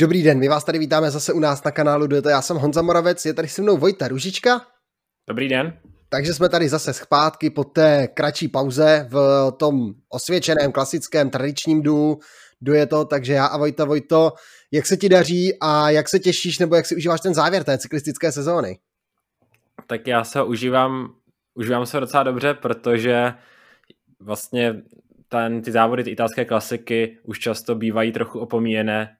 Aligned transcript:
Dobrý 0.00 0.22
den, 0.22 0.38
my 0.38 0.48
vás 0.48 0.64
tady 0.64 0.78
vítáme 0.78 1.10
zase 1.10 1.32
u 1.32 1.40
nás 1.40 1.64
na 1.64 1.70
kanálu 1.70 2.06
Dueto. 2.06 2.28
Já 2.28 2.42
jsem 2.42 2.56
Honza 2.56 2.82
Moravec, 2.82 3.26
je 3.26 3.34
tady 3.34 3.48
se 3.48 3.62
mnou 3.62 3.76
Vojta 3.76 4.08
Ružička. 4.08 4.60
Dobrý 5.28 5.48
den. 5.48 5.78
Takže 6.08 6.34
jsme 6.34 6.48
tady 6.48 6.68
zase 6.68 6.92
zpátky 6.92 7.50
po 7.50 7.64
té 7.64 8.08
kratší 8.14 8.48
pauze 8.48 9.08
v 9.10 9.50
tom 9.56 9.94
osvědčeném, 10.08 10.72
klasickém, 10.72 11.30
tradičním 11.30 11.82
du, 11.82 12.18
dueto, 12.60 13.04
takže 13.04 13.32
já 13.32 13.46
a 13.46 13.58
Vojta, 13.58 13.84
Vojto, 13.84 14.32
jak 14.72 14.86
se 14.86 14.96
ti 14.96 15.08
daří 15.08 15.56
a 15.60 15.90
jak 15.90 16.08
se 16.08 16.18
těšíš 16.18 16.58
nebo 16.58 16.76
jak 16.76 16.86
si 16.86 16.96
užíváš 16.96 17.20
ten 17.20 17.34
závěr 17.34 17.64
té 17.64 17.78
cyklistické 17.78 18.32
sezóny? 18.32 18.78
Tak 19.86 20.06
já 20.06 20.24
se 20.24 20.42
užívám, 20.42 21.14
užívám 21.54 21.86
se 21.86 22.00
docela 22.00 22.22
dobře, 22.22 22.54
protože 22.54 23.34
vlastně 24.20 24.82
ten, 25.28 25.62
ty 25.62 25.72
závody, 25.72 26.04
ty 26.04 26.10
italské 26.10 26.44
klasiky 26.44 27.18
už 27.22 27.38
často 27.38 27.74
bývají 27.74 28.12
trochu 28.12 28.38
opomíjené. 28.38 29.16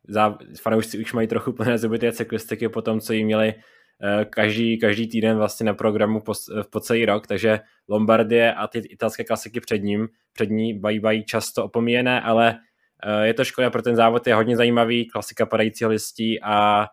Fanoušci 0.62 0.98
už 0.98 1.12
mají 1.12 1.28
trochu 1.28 1.52
plné 1.52 1.78
zuby 1.78 1.98
té 1.98 2.12
cyklistiky 2.12 2.68
po 2.68 2.82
tom, 2.82 3.00
co 3.00 3.12
jí 3.12 3.24
měli 3.24 3.54
eh, 4.02 4.24
každý, 4.24 4.78
každý 4.78 5.08
týden 5.08 5.36
vlastně 5.36 5.66
na 5.66 5.74
programu 5.74 6.20
po, 6.20 6.32
po 6.70 6.80
celý 6.80 7.06
rok, 7.06 7.26
takže 7.26 7.60
Lombardie 7.88 8.54
a 8.54 8.66
ty 8.66 8.78
italské 8.78 9.24
klasiky 9.24 9.60
před 9.60 9.78
ním, 9.78 10.08
před 10.32 10.50
ní 10.50 10.74
bývají 10.74 11.24
často 11.24 11.64
opomíjené, 11.64 12.20
ale 12.20 12.58
eh, 13.04 13.26
je 13.26 13.34
to 13.34 13.44
škoda, 13.44 13.70
pro 13.70 13.82
ten 13.82 13.96
závod 13.96 14.26
je 14.26 14.34
hodně 14.34 14.56
zajímavý, 14.56 15.08
klasika 15.08 15.46
padajícího 15.46 15.90
listí 15.90 16.42
a 16.42 16.86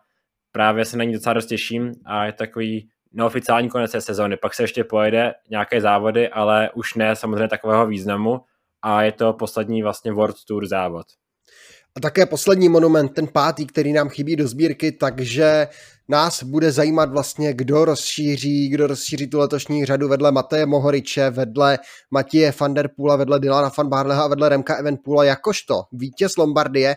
právě 0.52 0.84
se 0.84 0.96
na 0.96 1.04
ní 1.04 1.12
docela 1.12 1.32
dost 1.32 1.46
těším 1.46 1.92
a 2.04 2.26
je 2.26 2.32
takový 2.32 2.88
neoficiální 3.12 3.68
konec 3.68 3.92
té 3.92 4.00
sezóny. 4.00 4.36
Pak 4.36 4.54
se 4.54 4.62
ještě 4.62 4.84
pojede 4.84 5.34
nějaké 5.50 5.80
závody, 5.80 6.28
ale 6.28 6.70
už 6.74 6.94
ne 6.94 7.16
samozřejmě 7.16 7.48
takového 7.48 7.86
významu 7.86 8.40
a 8.86 9.02
je 9.02 9.12
to 9.12 9.32
poslední 9.32 9.82
vlastně 9.82 10.12
World 10.12 10.36
Tour 10.48 10.66
závod. 10.66 11.06
A 11.96 12.00
také 12.00 12.26
poslední 12.26 12.68
monument, 12.68 13.08
ten 13.08 13.26
pátý, 13.26 13.66
který 13.66 13.92
nám 13.92 14.08
chybí 14.08 14.36
do 14.36 14.48
sbírky, 14.48 14.92
takže 14.92 15.68
nás 16.08 16.42
bude 16.42 16.72
zajímat 16.72 17.10
vlastně, 17.10 17.54
kdo 17.54 17.84
rozšíří, 17.84 18.68
kdo 18.68 18.86
rozšíří 18.86 19.26
tu 19.26 19.38
letošní 19.38 19.84
řadu 19.84 20.08
vedle 20.08 20.32
Mateje 20.32 20.66
Mohoriče, 20.66 21.30
vedle 21.30 21.78
Matěje 22.10 22.54
van 22.60 22.74
der 22.74 22.90
Poola, 22.96 23.16
vedle 23.16 23.40
Dylana 23.40 23.70
van 23.78 23.88
Barleha 23.88 24.24
a 24.24 24.28
vedle 24.28 24.48
Remka 24.48 24.76
Evenpoola 24.76 25.24
jakožto 25.24 25.82
vítěz 25.92 26.36
Lombardie. 26.36 26.96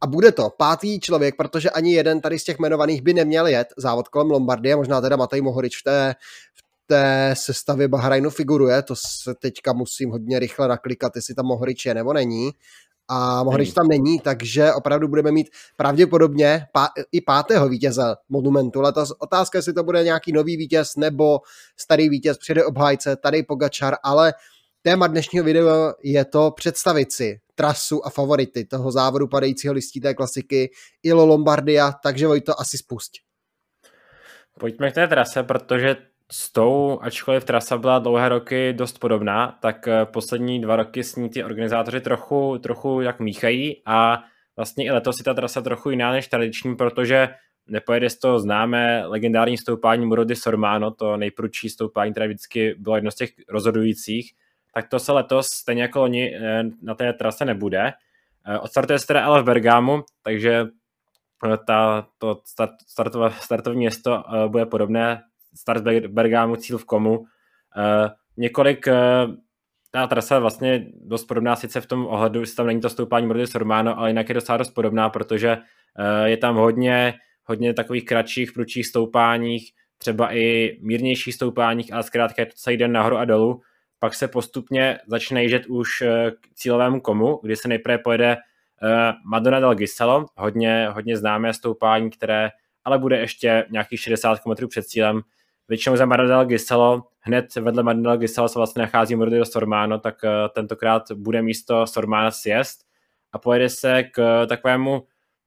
A 0.00 0.06
bude 0.06 0.32
to 0.32 0.50
pátý 0.58 1.00
člověk, 1.00 1.36
protože 1.36 1.70
ani 1.70 1.92
jeden 1.92 2.20
tady 2.20 2.38
z 2.38 2.44
těch 2.44 2.58
jmenovaných 2.58 3.02
by 3.02 3.14
neměl 3.14 3.46
jet 3.46 3.68
závod 3.78 4.08
kolem 4.08 4.30
Lombardie, 4.30 4.76
možná 4.76 5.00
teda 5.00 5.16
Matej 5.16 5.40
Mohorič 5.40 5.80
v 5.80 5.82
té, 5.82 6.14
v 6.54 6.63
té 6.86 7.34
sestavě 7.36 7.88
Bahrajnu 7.88 8.30
figuruje, 8.30 8.82
to 8.82 8.96
se 8.96 9.34
teďka 9.34 9.72
musím 9.72 10.10
hodně 10.10 10.38
rychle 10.38 10.68
naklikat, 10.68 11.16
jestli 11.16 11.34
tam 11.34 11.46
Mohorič 11.46 11.86
je 11.86 11.94
nebo 11.94 12.12
není. 12.12 12.50
A 13.08 13.44
Mohorič 13.44 13.72
tam 13.72 13.88
není, 13.88 14.20
takže 14.20 14.72
opravdu 14.72 15.08
budeme 15.08 15.32
mít 15.32 15.50
pravděpodobně 15.76 16.66
pá, 16.72 16.88
i 17.12 17.20
pátého 17.20 17.68
vítěze 17.68 18.02
Monumentu. 18.28 18.80
Letos 18.80 19.12
otázka, 19.18 19.58
jestli 19.58 19.72
to 19.72 19.82
bude 19.82 20.04
nějaký 20.04 20.32
nový 20.32 20.56
vítěz 20.56 20.96
nebo 20.96 21.40
starý 21.76 22.08
vítěz, 22.08 22.38
přijde 22.38 22.64
obhájce, 22.64 23.16
tady 23.16 23.42
Pogačar, 23.42 23.94
ale 24.02 24.34
téma 24.82 25.06
dnešního 25.06 25.44
videa 25.44 25.94
je 26.02 26.24
to 26.24 26.50
představit 26.50 27.12
si 27.12 27.40
trasu 27.54 28.06
a 28.06 28.10
favority 28.10 28.64
toho 28.64 28.92
závodu 28.92 29.28
padajícího 29.28 29.74
listí 29.74 30.00
té 30.00 30.14
klasiky 30.14 30.70
Ilo 31.02 31.26
Lombardia, 31.26 31.92
takže 32.02 32.26
Vojto 32.26 32.60
asi 32.60 32.78
spust. 32.78 33.12
Pojďme 34.58 34.90
k 34.90 34.94
té 34.94 35.08
trase, 35.08 35.42
protože 35.42 35.96
s 36.32 36.52
tou, 36.52 36.98
ačkoliv 37.02 37.44
trasa 37.44 37.78
byla 37.78 37.98
dlouhé 37.98 38.28
roky 38.28 38.72
dost 38.72 38.98
podobná, 38.98 39.58
tak 39.62 39.88
eh, 39.88 40.04
poslední 40.04 40.60
dva 40.60 40.76
roky 40.76 41.04
s 41.04 41.16
ní 41.16 41.30
ty 41.30 41.44
organizátoři 41.44 42.00
trochu, 42.00 42.58
trochu 42.58 43.00
jak 43.00 43.20
míchají 43.20 43.82
a 43.86 44.22
vlastně 44.56 44.84
i 44.84 44.90
letos 44.90 45.18
je 45.18 45.24
ta 45.24 45.34
trasa 45.34 45.62
trochu 45.62 45.90
jiná 45.90 46.12
než 46.12 46.28
tradiční, 46.28 46.76
protože 46.76 47.28
nepojede 47.66 48.10
z 48.10 48.18
toho 48.18 48.38
známé 48.38 49.06
legendární 49.06 49.58
stoupání 49.58 50.06
Murody 50.06 50.36
Sormano, 50.36 50.90
to 50.90 51.16
nejprudší 51.16 51.68
stoupání, 51.68 52.12
které 52.12 52.28
vždycky 52.28 52.74
bylo 52.78 52.96
jedno 52.96 53.10
z 53.10 53.14
těch 53.14 53.30
rozhodujících, 53.48 54.32
tak 54.74 54.88
to 54.88 54.98
se 54.98 55.12
letos 55.12 55.46
stejně 55.46 55.82
jako 55.82 56.02
oni 56.02 56.36
eh, 56.36 56.62
na 56.82 56.94
té 56.94 57.12
trase 57.12 57.44
nebude. 57.44 57.92
Eh, 58.46 58.58
odstartuje 58.58 58.98
se 58.98 59.06
teda 59.06 59.24
ale 59.24 59.42
v 59.42 59.44
Bergámu, 59.44 60.02
takže 60.22 60.66
ta, 61.66 62.06
to 62.18 62.40
start, 62.46 62.70
startové, 62.86 63.30
startovní 63.40 63.78
město 63.78 64.24
bude 64.48 64.66
podobné 64.66 65.22
start 65.54 65.84
Bergámu, 66.08 66.56
cíl 66.56 66.78
v 66.78 66.84
Komu. 66.84 67.18
Uh, 67.18 67.26
několik, 68.36 68.86
uh, 68.86 69.34
ta 69.90 70.06
trasa 70.06 70.38
vlastně 70.38 70.86
dost 70.94 71.24
podobná 71.24 71.56
sice 71.56 71.80
v 71.80 71.86
tom 71.86 72.06
ohledu, 72.06 72.44
že 72.44 72.54
tam 72.54 72.66
není 72.66 72.80
to 72.80 72.88
stoupání 72.88 73.28
Brody 73.28 73.46
Sormano, 73.46 73.98
ale 73.98 74.10
jinak 74.10 74.28
je 74.28 74.34
docela 74.34 74.58
dost 74.58 74.70
podobná, 74.70 75.10
protože 75.10 75.56
uh, 75.56 76.24
je 76.24 76.36
tam 76.36 76.56
hodně, 76.56 77.14
hodně 77.44 77.74
takových 77.74 78.04
kratších, 78.04 78.52
prudších 78.52 78.86
stoupáních, 78.86 79.72
třeba 79.98 80.34
i 80.34 80.76
mírnějších 80.82 81.34
stoupáních, 81.34 81.92
ale 81.92 82.02
zkrátka 82.02 82.42
je 82.42 82.46
to 82.46 82.52
celý 82.56 82.76
den 82.76 82.92
nahoru 82.92 83.16
a 83.16 83.24
dolů. 83.24 83.60
Pak 83.98 84.14
se 84.14 84.28
postupně 84.28 84.98
začne 85.06 85.42
jíždět 85.42 85.66
už 85.66 85.88
k 86.40 86.54
cílovému 86.54 87.00
komu, 87.00 87.40
kdy 87.42 87.56
se 87.56 87.68
nejprve 87.68 87.98
pojede 87.98 88.36
Madonna 89.24 89.60
del 89.60 89.74
Giselo, 89.74 90.26
hodně, 90.36 90.88
hodně 90.90 91.16
známé 91.16 91.54
stoupání, 91.54 92.10
které 92.10 92.50
ale 92.84 92.98
bude 92.98 93.18
ještě 93.18 93.66
nějakých 93.70 94.00
60 94.00 94.40
km 94.40 94.68
před 94.68 94.84
cílem, 94.84 95.20
většinou 95.68 95.96
za 95.96 96.06
Maradel 96.06 96.44
Giselo, 96.44 97.02
hned 97.20 97.54
vedle 97.54 97.82
Maradel 97.82 98.16
Giselo 98.16 98.48
se 98.48 98.58
vlastně 98.58 98.82
nachází 98.82 99.16
Mordido 99.16 99.44
Sormano, 99.44 99.98
tak 99.98 100.14
uh, 100.24 100.30
tentokrát 100.54 101.12
bude 101.12 101.42
místo 101.42 101.86
Sormana 101.86 102.30
sjezd 102.30 102.80
a 103.32 103.38
pojede 103.38 103.68
se 103.68 104.02
k 104.02 104.46
takovému 104.46 105.06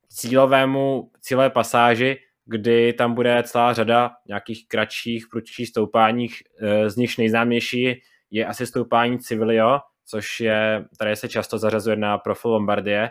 cílovému, 0.10 1.12
cílové 1.22 1.50
pasáži, 1.50 2.18
kdy 2.46 2.94
tam 2.94 3.14
bude 3.14 3.44
celá 3.44 3.74
řada 3.74 4.12
nějakých 4.28 4.68
kratších, 4.68 5.28
prudších 5.32 5.68
stoupáních, 5.68 6.44
uh, 6.62 6.88
z 6.88 6.96
nichž 6.96 7.18
nejznámější 7.18 8.02
je 8.32 8.46
asi 8.46 8.68
stoupání 8.68 9.20
Civilio, 9.20 9.80
což 10.06 10.40
je, 10.40 10.86
tady 11.00 11.16
se 11.16 11.30
často 11.30 11.58
zařazuje 11.58 11.96
na 11.96 12.18
profil 12.18 12.52
Lombardie. 12.52 13.10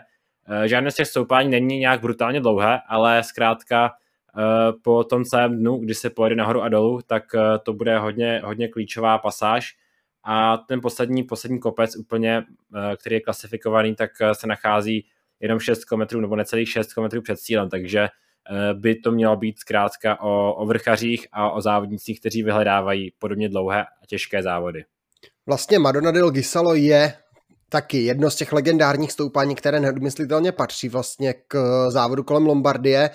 Žádné 0.65 0.91
z 0.91 0.95
těch 0.95 1.07
stoupání 1.07 1.49
není 1.49 1.79
nějak 1.79 2.01
brutálně 2.01 2.41
dlouhé, 2.41 2.79
ale 2.87 3.23
zkrátka 3.23 3.91
Eh, 3.91 4.06
po 4.83 5.03
tom 5.03 5.23
celém 5.23 5.59
dnu, 5.59 5.77
kdy 5.77 5.95
se 5.95 6.09
pojede 6.09 6.35
nahoru 6.35 6.61
a 6.61 6.69
dolů, 6.69 6.99
tak 7.07 7.23
eh, 7.35 7.39
to 7.63 7.73
bude 7.73 7.99
hodně, 7.99 8.41
hodně 8.45 8.67
klíčová 8.67 9.17
pasáž. 9.17 9.75
A 10.23 10.57
ten 10.57 10.81
poslední, 10.81 11.23
poslední 11.23 11.59
kopec 11.59 11.95
úplně, 11.95 12.43
eh, 12.75 12.95
který 12.97 13.15
je 13.15 13.21
klasifikovaný, 13.21 13.95
tak 13.95 14.11
se 14.33 14.47
nachází 14.47 15.05
jenom 15.39 15.59
6 15.59 15.85
km 15.85 16.21
nebo 16.21 16.35
necelých 16.35 16.69
6 16.69 16.93
km 16.93 17.21
před 17.21 17.39
cílem, 17.39 17.69
takže 17.69 18.07
by 18.73 18.95
to 18.95 19.11
mělo 19.11 19.35
být 19.35 19.59
zkrátka 19.59 20.21
o, 20.21 20.53
o 20.53 20.65
vrchařích 20.65 21.27
a 21.31 21.51
o 21.51 21.61
závodnicích, 21.61 22.19
kteří 22.19 22.43
vyhledávají 22.43 23.11
podobně 23.19 23.49
dlouhé 23.49 23.83
a 23.83 24.05
těžké 24.07 24.43
závody. 24.43 24.85
Vlastně 25.45 25.79
Madonna 25.79 26.11
del 26.11 26.31
Gisalo 26.31 26.75
je 26.75 27.13
taky 27.69 27.97
jedno 27.97 28.29
z 28.31 28.35
těch 28.35 28.53
legendárních 28.53 29.11
stoupání, 29.11 29.55
které 29.55 29.79
neodmyslitelně 29.79 30.51
patří 30.51 30.89
vlastně 30.89 31.33
k 31.47 31.85
závodu 31.89 32.23
kolem 32.23 32.45
Lombardie 32.45 33.09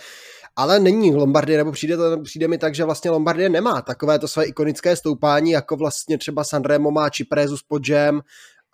ale 0.56 0.80
není 0.80 1.14
Lombardie, 1.14 1.58
nebo 1.58 1.72
přijde, 1.72 1.96
to, 1.96 2.22
přijde 2.22 2.48
mi 2.48 2.58
tak, 2.58 2.74
že 2.74 2.84
vlastně 2.84 3.10
Lombardie 3.10 3.48
nemá 3.48 3.82
takové 3.82 4.18
to 4.18 4.28
své 4.28 4.44
ikonické 4.44 4.96
stoupání, 4.96 5.50
jako 5.50 5.76
vlastně 5.76 6.18
třeba 6.18 6.44
Sanremo 6.44 6.90
má 6.90 7.10
Ciprezu 7.10 7.56
s 7.56 7.62
Podžem 7.62 8.20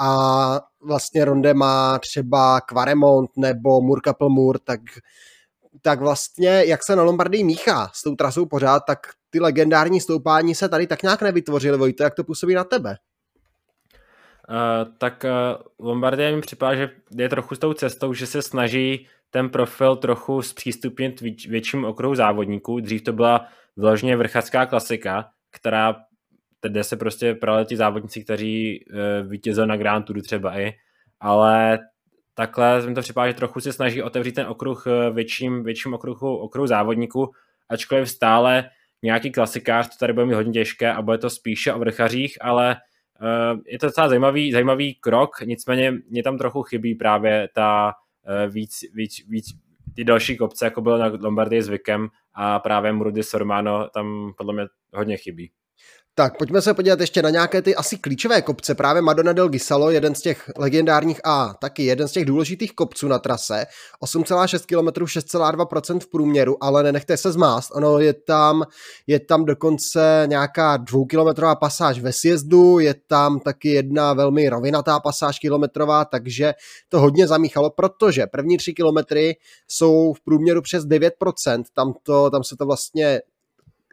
a 0.00 0.60
vlastně 0.80 1.24
Ronde 1.24 1.54
má 1.54 1.98
třeba 1.98 2.60
Quaremont 2.60 3.30
nebo 3.36 3.80
Murkapel 3.80 4.28
Mur, 4.28 4.58
tak, 4.58 4.80
tak 5.82 6.00
vlastně 6.00 6.62
jak 6.66 6.84
se 6.84 6.96
na 6.96 7.02
Lombardii 7.02 7.44
míchá 7.44 7.90
s 7.94 8.02
tou 8.02 8.14
trasou 8.14 8.46
pořád, 8.46 8.80
tak 8.86 8.98
ty 9.30 9.40
legendární 9.40 10.00
stoupání 10.00 10.54
se 10.54 10.68
tady 10.68 10.86
tak 10.86 11.02
nějak 11.02 11.22
nevytvořily, 11.22 11.78
Vojto, 11.78 12.02
jak 12.02 12.14
to 12.14 12.24
působí 12.24 12.54
na 12.54 12.64
tebe? 12.64 12.96
Uh, 14.48 14.94
tak 14.98 15.24
uh, 15.24 15.86
Lombardie 15.86 16.36
mi 16.36 16.40
připadá, 16.40 16.74
že 16.74 16.90
je 17.16 17.28
trochu 17.28 17.54
s 17.54 17.58
tou 17.58 17.72
cestou, 17.72 18.12
že 18.12 18.26
se 18.26 18.42
snaží 18.42 19.06
ten 19.30 19.50
profil 19.50 19.96
trochu 19.96 20.42
zpřístupnit 20.42 21.20
větším 21.48 21.84
okruhu 21.84 22.14
závodníků. 22.14 22.80
Dřív 22.80 23.02
to 23.02 23.12
byla 23.12 23.46
vyloženě 23.76 24.16
vrchařská 24.16 24.66
klasika, 24.66 25.28
která 25.50 25.96
kde 26.62 26.84
se 26.84 26.96
prostě 26.96 27.34
prali 27.34 27.64
ti 27.64 27.76
závodníci, 27.76 28.24
kteří 28.24 28.76
e, 28.76 29.22
vítězili 29.22 29.66
na 29.66 29.76
Grand 29.76 30.06
Touru 30.06 30.20
třeba 30.20 30.58
i, 30.58 30.72
ale 31.20 31.78
takhle 32.34 32.86
mi 32.86 32.94
to 32.94 33.00
připadá, 33.00 33.28
že 33.28 33.34
trochu 33.34 33.60
se 33.60 33.72
snaží 33.72 34.02
otevřít 34.02 34.34
ten 34.34 34.46
okruh 34.46 34.86
e, 34.86 35.10
větším, 35.10 35.64
větším 35.64 35.94
okruhu, 35.94 36.36
okruhu 36.36 36.66
závodníků, 36.66 37.30
ačkoliv 37.68 38.10
stále 38.10 38.70
nějaký 39.02 39.30
klasikář 39.30 39.88
to 39.88 39.94
tady 40.00 40.12
bude 40.12 40.26
mít 40.26 40.34
hodně 40.34 40.52
těžké 40.52 40.92
a 40.92 41.02
bude 41.02 41.18
to 41.18 41.30
spíše 41.30 41.72
o 41.72 41.78
vrchařích, 41.78 42.38
ale 42.40 42.72
e, 42.72 42.76
je 43.66 43.78
to 43.78 43.86
docela 43.86 44.08
zajímavý, 44.08 44.52
zajímavý 44.52 44.94
krok, 44.94 45.40
nicméně 45.44 45.92
mě 46.10 46.22
tam 46.22 46.38
trochu 46.38 46.62
chybí 46.62 46.94
právě 46.94 47.48
ta 47.54 47.92
Eh, 47.92 48.07
víc, 48.48 48.70
víc, 48.94 49.28
víc 49.28 49.46
ty 49.94 50.04
další 50.04 50.36
kopce, 50.36 50.64
jako 50.64 50.80
bylo 50.80 50.98
na 50.98 51.12
Lombardii 51.20 51.62
zvykem 51.62 52.08
a 52.34 52.58
právě 52.58 52.92
Murdy 52.92 53.22
Sormano 53.22 53.88
tam 53.88 54.32
podle 54.36 54.54
mě 54.54 54.66
hodně 54.94 55.16
chybí. 55.16 55.50
Tak, 56.18 56.38
pojďme 56.38 56.62
se 56.62 56.74
podívat 56.74 57.00
ještě 57.00 57.22
na 57.22 57.30
nějaké 57.30 57.62
ty 57.62 57.76
asi 57.76 57.98
klíčové 57.98 58.42
kopce. 58.42 58.74
Právě 58.74 59.02
Madonna 59.02 59.32
del 59.32 59.48
Gisalo, 59.48 59.90
jeden 59.90 60.14
z 60.14 60.20
těch 60.20 60.50
legendárních 60.56 61.20
a 61.24 61.54
taky 61.60 61.84
jeden 61.84 62.08
z 62.08 62.12
těch 62.12 62.24
důležitých 62.24 62.72
kopců 62.72 63.08
na 63.08 63.18
trase. 63.18 63.66
8,6 64.02 64.66
km, 64.66 65.04
6,2% 65.04 66.00
v 66.00 66.10
průměru, 66.10 66.64
ale 66.64 66.82
nenechte 66.82 67.16
se 67.16 67.32
zmást. 67.32 67.70
Ono 67.74 67.98
je 67.98 68.12
tam, 68.12 68.62
je 69.06 69.20
tam 69.20 69.44
dokonce 69.44 70.24
nějaká 70.26 70.76
dvoukilometrová 70.76 71.54
pasáž 71.54 72.00
ve 72.00 72.12
sjezdu, 72.12 72.78
je 72.78 72.94
tam 73.06 73.40
taky 73.40 73.68
jedna 73.68 74.12
velmi 74.12 74.48
rovinatá 74.48 75.00
pasáž 75.00 75.38
kilometrová, 75.38 76.04
takže 76.04 76.54
to 76.88 77.00
hodně 77.00 77.26
zamíchalo, 77.26 77.70
protože 77.70 78.26
první 78.26 78.56
tři 78.56 78.72
kilometry 78.72 79.36
jsou 79.68 80.12
v 80.12 80.20
průměru 80.20 80.62
přes 80.62 80.84
9%, 80.84 81.62
tam, 81.74 81.92
to, 82.02 82.30
tam 82.30 82.44
se 82.44 82.56
to 82.56 82.66
vlastně 82.66 83.20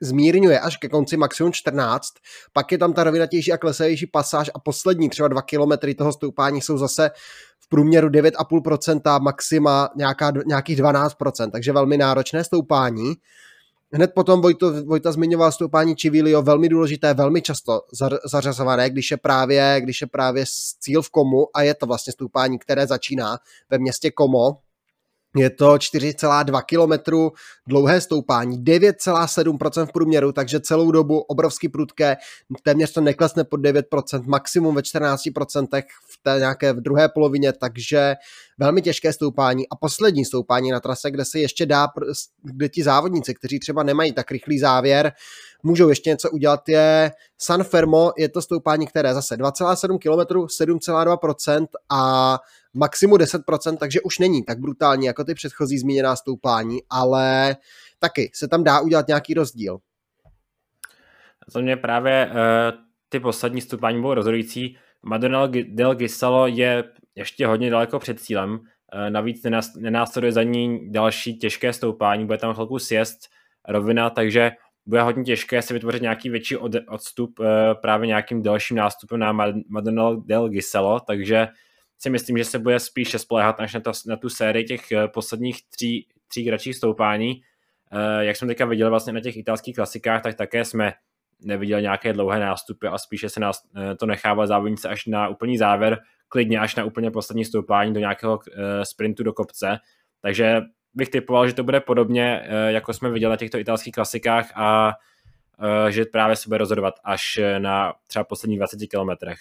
zmírňuje 0.02 0.60
až 0.60 0.78
ke 0.78 0.90
konci 0.90 1.18
maximum 1.18 1.54
14, 1.54 2.08
pak 2.54 2.72
je 2.72 2.78
tam 2.78 2.94
ta 2.94 3.04
rovinatější 3.04 3.52
a 3.52 3.58
klesavější 3.58 4.08
pasáž 4.08 4.52
a 4.56 4.60
poslední 4.60 5.10
třeba 5.10 5.28
dva 5.28 5.42
kilometry 5.42 5.96
toho 5.96 6.14
stoupání 6.14 6.62
jsou 6.62 6.78
zase 6.78 7.12
v 7.60 7.70
průměru 7.70 8.10
9,5%, 8.10 9.22
maxima 9.22 9.90
nějaká, 9.96 10.32
nějakých 10.46 10.80
12%, 10.80 11.52
takže 11.52 11.72
velmi 11.72 11.98
náročné 11.98 12.44
stoupání. 12.44 13.14
Hned 13.94 14.12
potom 14.16 14.42
Vojto, 14.42 14.84
Vojta 14.84 15.12
zmiňoval 15.12 15.52
stoupání 15.52 15.96
Čivilio, 15.96 16.42
velmi 16.42 16.70
důležité, 16.70 17.14
velmi 17.14 17.42
často 17.42 17.82
zařazované, 18.26 18.90
když 18.90 19.12
je 19.12 19.18
právě, 19.18 19.78
když 19.80 20.02
je 20.02 20.08
právě 20.08 20.46
cíl 20.80 21.02
v 21.02 21.10
Komu 21.10 21.58
a 21.58 21.62
je 21.62 21.74
to 21.74 21.86
vlastně 21.86 22.14
stoupání, 22.14 22.60
které 22.60 22.88
začíná 22.88 23.38
ve 23.70 23.78
městě 23.78 24.12
Komo, 24.12 24.58
je 25.36 25.50
to 25.50 25.74
4,2 25.74 26.62
km 26.62 27.16
dlouhé 27.68 28.02
stoupání, 28.02 28.64
9,7% 28.64 29.86
v 29.86 29.92
průměru, 29.92 30.32
takže 30.32 30.60
celou 30.60 30.92
dobu 30.92 31.20
obrovský 31.20 31.70
prudké, 31.70 32.18
téměř 32.64 32.94
to 32.94 33.02
neklesne 33.02 33.44
pod 33.44 33.60
9%, 33.60 34.24
maximum 34.26 34.76
ve 34.76 34.82
14% 34.82 35.84
v 36.12 36.24
té 36.24 36.36
nějaké 36.40 36.74
v 36.74 36.82
druhé 36.82 37.10
polovině, 37.10 37.54
takže 37.54 38.16
velmi 38.58 38.82
těžké 38.82 39.14
stoupání 39.14 39.70
a 39.70 39.76
poslední 39.76 40.26
stoupání 40.26 40.72
na 40.72 40.80
trase, 40.80 41.12
kde 41.12 41.26
se 41.26 41.40
ještě 41.40 41.66
dá, 41.66 41.88
kde 42.44 42.70
ti 42.70 42.84
závodníci, 42.84 43.34
kteří 43.34 43.60
třeba 43.60 43.84
nemají 43.84 44.14
tak 44.14 44.32
rychlý 44.32 44.60
závěr, 44.60 45.14
můžou 45.64 45.90
ještě 45.90 46.10
něco 46.10 46.32
udělat, 46.32 46.70
je 46.70 47.12
San 47.38 47.64
Fermo, 47.64 48.12
je 48.18 48.30
to 48.30 48.42
stoupání, 48.42 48.88
které 48.88 49.14
zase 49.14 49.36
2,7 49.36 49.98
km, 49.98 50.36
7,2% 50.36 51.68
a 51.90 52.40
maximum 52.74 53.18
10%, 53.18 53.78
takže 53.78 54.02
už 54.02 54.20
není 54.20 54.44
tak 54.44 54.60
brutální 54.60 55.06
jako 55.06 55.24
ty 55.24 55.34
předchozí 55.34 55.78
zmíněná 55.78 56.16
stoupání, 56.16 56.80
ale 56.90 57.56
taky 58.00 58.32
se 58.34 58.48
tam 58.48 58.64
dá 58.64 58.80
udělat 58.80 59.08
nějaký 59.08 59.34
rozdíl. 59.34 59.78
Za 61.48 61.60
mě 61.60 61.78
právě 61.78 62.30
uh, 62.32 62.36
ty 63.10 63.20
poslední 63.20 63.62
stoupání 63.62 64.02
budou 64.02 64.14
rozhodující. 64.14 64.78
Madonna 65.04 65.48
del 65.48 65.96
Gisalo 65.96 66.48
je 66.48 66.84
ještě 67.16 67.48
hodně 67.48 67.70
daleko 67.70 68.00
před 68.00 68.20
cílem, 68.20 68.52
uh, 68.52 68.60
navíc 69.10 69.46
nenásleduje 69.78 70.32
za 70.32 70.44
ní 70.44 70.92
další 70.92 71.38
těžké 71.38 71.74
stoupání, 71.74 72.26
bude 72.26 72.38
tam 72.38 72.54
chvilku 72.54 72.80
sjezd, 72.80 73.20
rovina, 73.68 74.10
takže 74.10 74.52
bude 74.86 75.02
hodně 75.02 75.24
těžké 75.24 75.62
si 75.62 75.74
vytvořit 75.74 76.02
nějaký 76.02 76.30
větší 76.30 76.58
od, 76.58 76.72
odstup 76.88 77.40
uh, 77.40 77.46
právě 77.82 78.08
nějakým 78.08 78.42
dalším 78.42 78.78
nástupem 78.78 79.20
na 79.20 79.32
Madonna 79.68 80.10
del 80.26 80.50
Gisalo, 80.50 81.00
takže 81.00 81.48
si 81.98 82.10
myslím, 82.10 82.38
že 82.38 82.46
se 82.46 82.60
bude 82.60 82.80
spíše 82.80 83.20
spolehat 83.20 83.60
až 83.60 83.74
na, 83.74 83.80
to, 83.80 83.92
na 84.08 84.16
tu 84.16 84.30
sérii 84.30 84.66
těch 84.66 84.92
eh, 84.92 85.08
posledních 85.08 85.70
tří, 85.70 86.08
tří 86.28 86.46
kratších 86.46 86.76
stoupání. 86.76 87.42
Eh, 87.92 88.26
jak 88.26 88.36
jsme 88.36 88.48
teďka 88.48 88.66
viděli 88.66 88.90
vlastně 88.90 89.14
na 89.14 89.20
těch 89.20 89.38
italských 89.38 89.76
klasikách, 89.76 90.24
tak 90.24 90.36
také 90.36 90.66
jsme 90.66 90.94
neviděli 91.46 91.82
nějaké 91.82 92.14
dlouhé 92.14 92.40
nástupy 92.40 92.88
a 92.88 92.98
spíše 92.98 93.30
se 93.30 93.40
nás 93.40 93.62
eh, 93.76 93.96
to 93.96 94.06
nechává 94.06 94.48
závodnice 94.48 94.90
až 94.90 95.06
na 95.06 95.28
úplný 95.28 95.58
závěr, 95.58 96.00
klidně 96.30 96.60
až 96.60 96.76
na 96.76 96.84
úplně 96.84 97.12
poslední 97.12 97.46
stoupání 97.46 97.94
do 97.94 98.00
nějakého 98.00 98.40
sprintu 98.84 99.24
do 99.24 99.34
kopce. 99.34 99.78
Takže 100.22 100.62
bych 100.94 101.10
typoval, 101.10 101.48
že 101.48 101.54
to 101.54 101.64
bude 101.64 101.80
podobně, 101.80 102.48
jako 102.68 102.94
jsme 102.94 103.10
viděli 103.10 103.30
na 103.30 103.38
těchto 103.38 103.58
italských 103.58 103.94
klasikách 103.94 104.52
a 104.56 104.94
že 105.90 106.06
právě 106.06 106.36
se 106.36 106.50
bude 106.50 106.58
rozhodovat 106.58 106.94
až 107.04 107.40
na 107.58 107.94
třeba 108.08 108.24
posledních 108.24 108.60
20 108.60 108.78
kilometrech. 108.78 109.38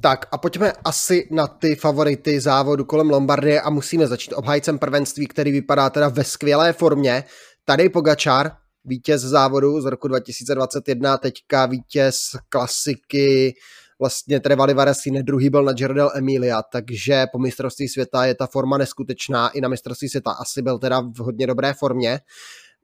Tak 0.00 0.26
a 0.32 0.38
pojďme 0.38 0.72
asi 0.84 1.28
na 1.30 1.46
ty 1.46 1.76
favority 1.76 2.40
závodu 2.40 2.84
kolem 2.84 3.10
Lombardie 3.10 3.60
a 3.60 3.70
musíme 3.70 4.06
začít 4.06 4.32
obhájcem 4.32 4.78
prvenství, 4.78 5.26
který 5.26 5.52
vypadá 5.52 5.90
teda 5.90 6.08
ve 6.08 6.24
skvělé 6.24 6.72
formě. 6.72 7.24
Tady 7.64 7.88
Pogačar, 7.88 8.50
vítěz 8.84 9.22
závodu 9.22 9.80
z 9.80 9.84
roku 9.84 10.08
2021, 10.08 11.18
teďka 11.18 11.66
vítěz 11.66 12.16
klasiky 12.48 13.54
vlastně 13.98 14.40
Trevali 14.40 14.74
Varesine, 14.74 15.22
druhý 15.22 15.50
byl 15.50 15.62
na 15.62 15.72
Girdel 15.72 16.10
Emilia, 16.14 16.62
takže 16.62 17.26
po 17.32 17.38
mistrovství 17.38 17.88
světa 17.88 18.24
je 18.24 18.34
ta 18.34 18.46
forma 18.46 18.78
neskutečná, 18.78 19.48
i 19.48 19.60
na 19.60 19.68
mistrovství 19.68 20.08
světa 20.08 20.30
asi 20.30 20.62
byl 20.62 20.78
teda 20.78 21.00
v 21.00 21.18
hodně 21.18 21.46
dobré 21.46 21.74
formě. 21.74 22.20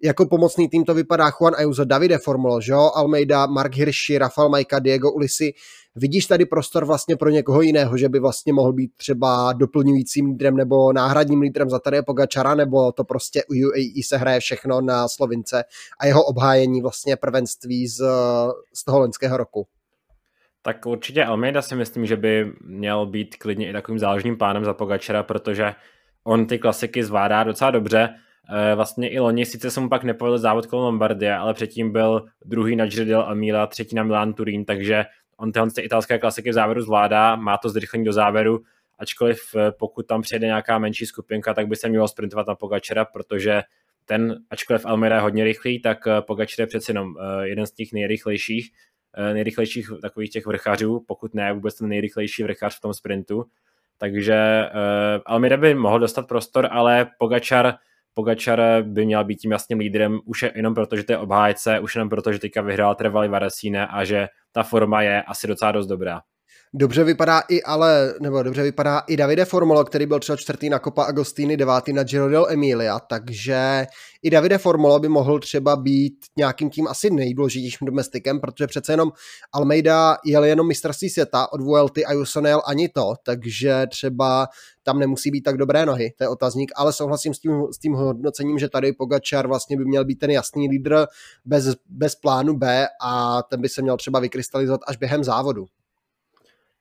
Jako 0.03 0.27
pomocný 0.27 0.69
tým 0.69 0.85
to 0.85 0.95
vypadá 0.95 1.31
Juan 1.31 1.55
Ayuso, 1.57 1.85
Davide 1.85 2.19
Formulo, 2.19 2.59
Jo, 2.63 2.91
Almeida, 2.95 3.47
Mark 3.47 3.75
Hirschi, 3.75 4.19
Rafael 4.19 4.49
Majka, 4.49 4.79
Diego 4.79 5.13
Ulisi. 5.13 5.53
Vidíš 5.97 6.27
tady 6.27 6.47
prostor 6.47 6.85
vlastně 6.85 7.17
pro 7.17 7.31
někoho 7.31 7.63
jiného, 7.63 7.97
že 7.97 8.09
by 8.09 8.19
vlastně 8.19 8.53
mohl 8.53 8.73
být 8.73 8.91
třeba 8.97 9.53
doplňujícím 9.53 10.27
lídrem 10.27 10.57
nebo 10.57 10.93
náhradním 10.93 11.41
lídrem 11.41 11.71
za 11.71 11.79
tady 11.79 12.03
Pogačara, 12.03 12.55
nebo 12.55 12.93
to 12.93 13.05
prostě 13.05 13.43
u 13.45 13.53
UAE 13.55 14.03
se 14.05 14.17
hraje 14.17 14.41
všechno 14.41 14.81
na 14.81 15.09
Slovince 15.09 15.65
a 16.01 16.07
jeho 16.07 16.25
obhájení 16.25 16.83
vlastně 16.83 17.17
prvenství 17.17 17.89
z, 17.89 18.05
z 18.75 18.85
toho 18.85 18.99
loňského 18.99 19.37
roku? 19.37 19.67
Tak 20.63 20.87
určitě 20.87 21.25
Almeida 21.25 21.63
si 21.63 21.77
myslím, 21.77 22.07
že 22.07 22.17
by 22.17 22.53
měl 22.65 23.07
být 23.07 23.37
klidně 23.37 23.71
i 23.71 23.73
takovým 23.73 23.99
záložním 23.99 24.39
pánem 24.39 24.65
za 24.65 24.75
Pogačara, 24.75 25.23
protože 25.23 25.75
on 26.25 26.47
ty 26.47 26.59
klasiky 26.59 27.05
zvládá 27.05 27.45
docela 27.45 27.71
dobře 27.71 28.09
Eh, 28.51 28.75
vlastně 28.75 29.09
i 29.09 29.19
loni, 29.19 29.47
sice 29.47 29.71
se 29.71 29.81
mu 29.81 29.89
pak 29.89 30.05
nepovedl 30.05 30.39
závod 30.39 30.67
kolem 30.67 30.85
Lombardie, 30.85 31.37
ale 31.37 31.55
předtím 31.55 31.93
byl 31.93 32.27
druhý 32.45 32.77
na 32.77 32.87
Girdel 32.87 33.23
Amila, 33.23 33.67
třetí 33.67 33.97
na 33.97 34.03
Milan 34.03 34.35
Turín, 34.35 34.65
takže 34.65 35.05
on 35.37 35.53
tyhle 35.53 35.71
ty 35.71 35.81
italské 35.81 36.19
klasiky 36.19 36.51
v 36.51 36.53
závěru 36.53 36.81
zvládá, 36.81 37.37
má 37.37 37.59
to 37.59 37.69
zrychlení 37.69 38.05
do 38.05 38.13
závěru, 38.13 38.63
ačkoliv 38.99 39.55
eh, 39.57 39.73
pokud 39.73 40.07
tam 40.07 40.23
přijede 40.23 40.47
nějaká 40.47 40.79
menší 40.79 41.07
skupinka, 41.07 41.55
tak 41.55 41.69
by 41.69 41.77
se 41.77 41.89
mělo 41.89 42.09
sprintovat 42.09 42.47
na 42.47 42.55
Pogačera, 42.55 43.05
protože 43.05 43.63
ten, 44.05 44.37
ačkoliv 44.51 44.87
Almira 44.87 45.17
je 45.17 45.23
hodně 45.23 45.45
rychlý, 45.45 45.81
tak 45.81 46.07
eh, 46.07 46.23
Pogačer 46.23 46.63
je 46.63 46.67
přeci 46.67 46.91
jenom 46.91 47.15
jeden 47.43 47.67
z 47.67 47.73
těch 47.73 47.93
nejrychlejších, 47.93 48.71
nejrychlejších 49.33 49.91
takových 50.03 50.31
těch 50.31 50.47
vrchařů, 50.47 51.05
pokud 51.07 51.35
ne 51.35 51.53
vůbec 51.53 51.75
ten 51.75 51.89
nejrychlejší 51.89 52.43
vrchař 52.43 52.77
v 52.77 52.81
tom 52.81 52.95
sprintu. 52.95 53.45
Takže 53.99 54.65
Almira 55.27 55.57
by 55.57 55.75
mohl 55.75 55.99
dostat 55.99 56.29
prostor, 56.29 56.69
ale 56.71 57.07
Pogačar 57.19 57.75
Pogačar 58.19 58.83
by 58.83 59.07
měl 59.07 59.25
být 59.25 59.37
tím 59.37 59.53
jasným 59.53 59.79
lídrem 59.79 60.19
už 60.25 60.45
jenom 60.55 60.75
proto, 60.75 60.97
že 60.97 61.05
to 61.05 61.13
je 61.13 61.19
obhájce, 61.19 61.81
už 61.81 61.95
jenom 61.95 62.09
proto, 62.09 62.33
že 62.33 62.39
teďka 62.39 62.63
vyhrál 62.63 62.95
Trevali 62.95 63.29
Varesine 63.29 63.87
a 63.87 64.05
že 64.05 64.29
ta 64.53 64.63
forma 64.63 65.03
je 65.03 65.23
asi 65.23 65.47
docela 65.47 65.73
dost 65.73 65.87
dobrá. 65.87 66.21
Dobře 66.75 67.05
vypadá 67.05 67.41
i 67.49 67.63
ale, 67.63 68.15
nebo 68.21 68.43
dobře 68.43 68.63
vypadá 68.63 68.99
i 68.99 69.17
Davide 69.17 69.45
Formolo, 69.45 69.85
který 69.85 70.07
byl 70.07 70.21
třeba 70.21 70.37
čtvrtý 70.37 70.71
na 70.71 70.79
Copa 70.79 71.05
Agostini, 71.05 71.57
devátý 71.57 71.93
na 71.93 72.03
Giro 72.03 72.29
del 72.29 72.47
Emilia, 72.51 73.01
takže 73.01 73.87
i 74.23 74.31
Davide 74.31 74.59
Formolo 74.59 74.99
by 74.99 75.09
mohl 75.09 75.39
třeba 75.39 75.77
být 75.77 76.15
nějakým 76.37 76.71
tím 76.71 76.89
asi 76.89 77.11
nejdůležitějším 77.11 77.87
domestikem, 77.87 78.41
protože 78.41 78.67
přece 78.67 78.93
jenom 78.93 79.13
Almeida 79.53 80.17
jel 80.25 80.45
jenom 80.45 80.69
mistrovství 80.69 81.11
světa 81.11 81.53
od 81.53 81.61
Vuelty 81.61 82.05
a 82.05 82.13
Jusonel 82.13 82.63
ani 82.67 82.89
to, 82.89 83.15
takže 83.23 83.87
třeba 83.91 84.49
tam 84.83 84.99
nemusí 84.99 85.31
být 85.31 85.43
tak 85.43 85.57
dobré 85.57 85.87
nohy, 85.87 86.13
to 86.19 86.25
je 86.25 86.29
otazník, 86.29 86.73
ale 86.77 86.93
souhlasím 86.93 87.35
s 87.35 87.39
tím, 87.39 87.63
s 87.73 87.79
tím 87.79 87.93
hodnocením, 87.93 88.59
že 88.59 88.69
tady 88.69 88.93
Pogačar 88.93 89.47
vlastně 89.47 89.77
by 89.77 89.85
měl 89.85 90.05
být 90.05 90.19
ten 90.19 90.31
jasný 90.31 90.69
lídr 90.69 91.07
bez, 91.45 91.77
bez 91.89 92.15
plánu 92.15 92.57
B 92.57 92.87
a 93.03 93.43
ten 93.43 93.61
by 93.61 93.69
se 93.69 93.83
měl 93.83 93.97
třeba 93.97 94.21
vykrystalizovat 94.21 94.81
až 94.87 94.97
během 94.97 95.25
závodu. 95.25 95.67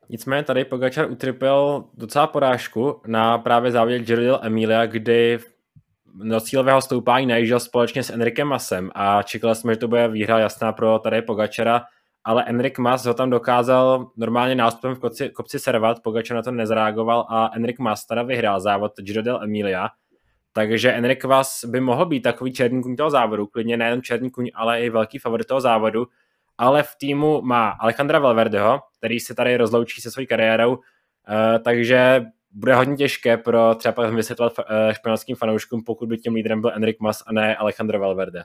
Nicméně 0.10 0.44
tady 0.44 0.66
Pogačar 0.66 1.12
utrpěl 1.12 1.84
docela 1.94 2.28
porážku 2.28 3.02
na 3.08 3.38
právě 3.38 3.72
závodě 3.72 4.00
Giro 4.00 4.46
Emilia, 4.46 4.86
kdy 4.86 5.40
do 6.24 6.40
cílového 6.40 6.82
stoupání 6.82 7.26
najížděl 7.26 7.60
společně 7.60 8.04
s 8.04 8.10
Enrikem 8.10 8.48
Masem 8.48 8.92
a 8.96 9.24
čekali 9.24 9.56
jsme, 9.56 9.74
že 9.74 9.78
to 9.80 9.88
bude 9.88 10.08
výhra 10.08 10.40
jasná 10.40 10.72
pro 10.72 11.00
tady 11.00 11.22
Pogačara, 11.22 11.82
ale 12.24 12.44
Enrik 12.44 12.80
Mas 12.80 13.06
ho 13.06 13.14
tam 13.14 13.30
dokázal 13.30 14.12
normálně 14.18 14.56
nástupem 14.56 14.96
v 14.96 15.00
kopci, 15.00 15.30
kopci 15.30 15.60
servat, 15.60 16.00
Pogačar 16.04 16.36
na 16.36 16.44
to 16.44 16.52
nezareagoval 16.52 17.26
a 17.30 17.50
Enrik 17.56 17.80
Mas 17.80 18.06
teda 18.06 18.24
vyhrál 18.24 18.60
závod 18.60 18.92
Giro 19.00 19.22
del 19.22 19.44
Emilia, 19.44 19.90
takže 20.54 20.92
Enrik 20.92 21.26
Mas 21.26 21.66
by 21.66 21.80
mohl 21.80 22.06
být 22.06 22.22
takový 22.22 22.54
černý 22.54 22.84
kuň 22.84 22.96
toho 22.96 23.10
závodu, 23.10 23.48
klidně 23.48 23.78
nejen 23.78 24.02
černý 24.02 24.32
kuň, 24.32 24.52
ale 24.54 24.82
i 24.82 24.90
velký 24.90 25.18
favorit 25.18 25.48
toho 25.48 25.62
závodu, 25.62 26.08
ale 26.58 26.84
v 26.84 26.96
týmu 27.00 27.42
má 27.42 27.70
Alejandra 27.70 28.20
Valverdeho, 28.20 28.80
který 28.98 29.20
se 29.20 29.36
tady 29.36 29.58
rozloučí 29.58 30.02
se 30.02 30.12
svojí 30.12 30.28
kariérou, 30.28 30.76
uh, 30.76 30.84
takže 31.64 32.26
bude 32.52 32.76
hodně 32.76 32.96
těžké 32.96 33.38
pro 33.38 33.76
třeba 33.76 34.10
vysvětlit 34.10 34.54
uh, 34.60 34.66
španělským 34.94 35.36
fanouškům, 35.36 35.84
pokud 35.84 36.10
by 36.10 36.18
tím 36.18 36.34
lídrem 36.34 36.62
byl 36.62 36.72
Enric 36.76 36.98
Mas 37.02 37.24
a 37.28 37.34
ne 37.34 37.56
Alejandro 37.56 38.00
Valverde. 38.00 38.44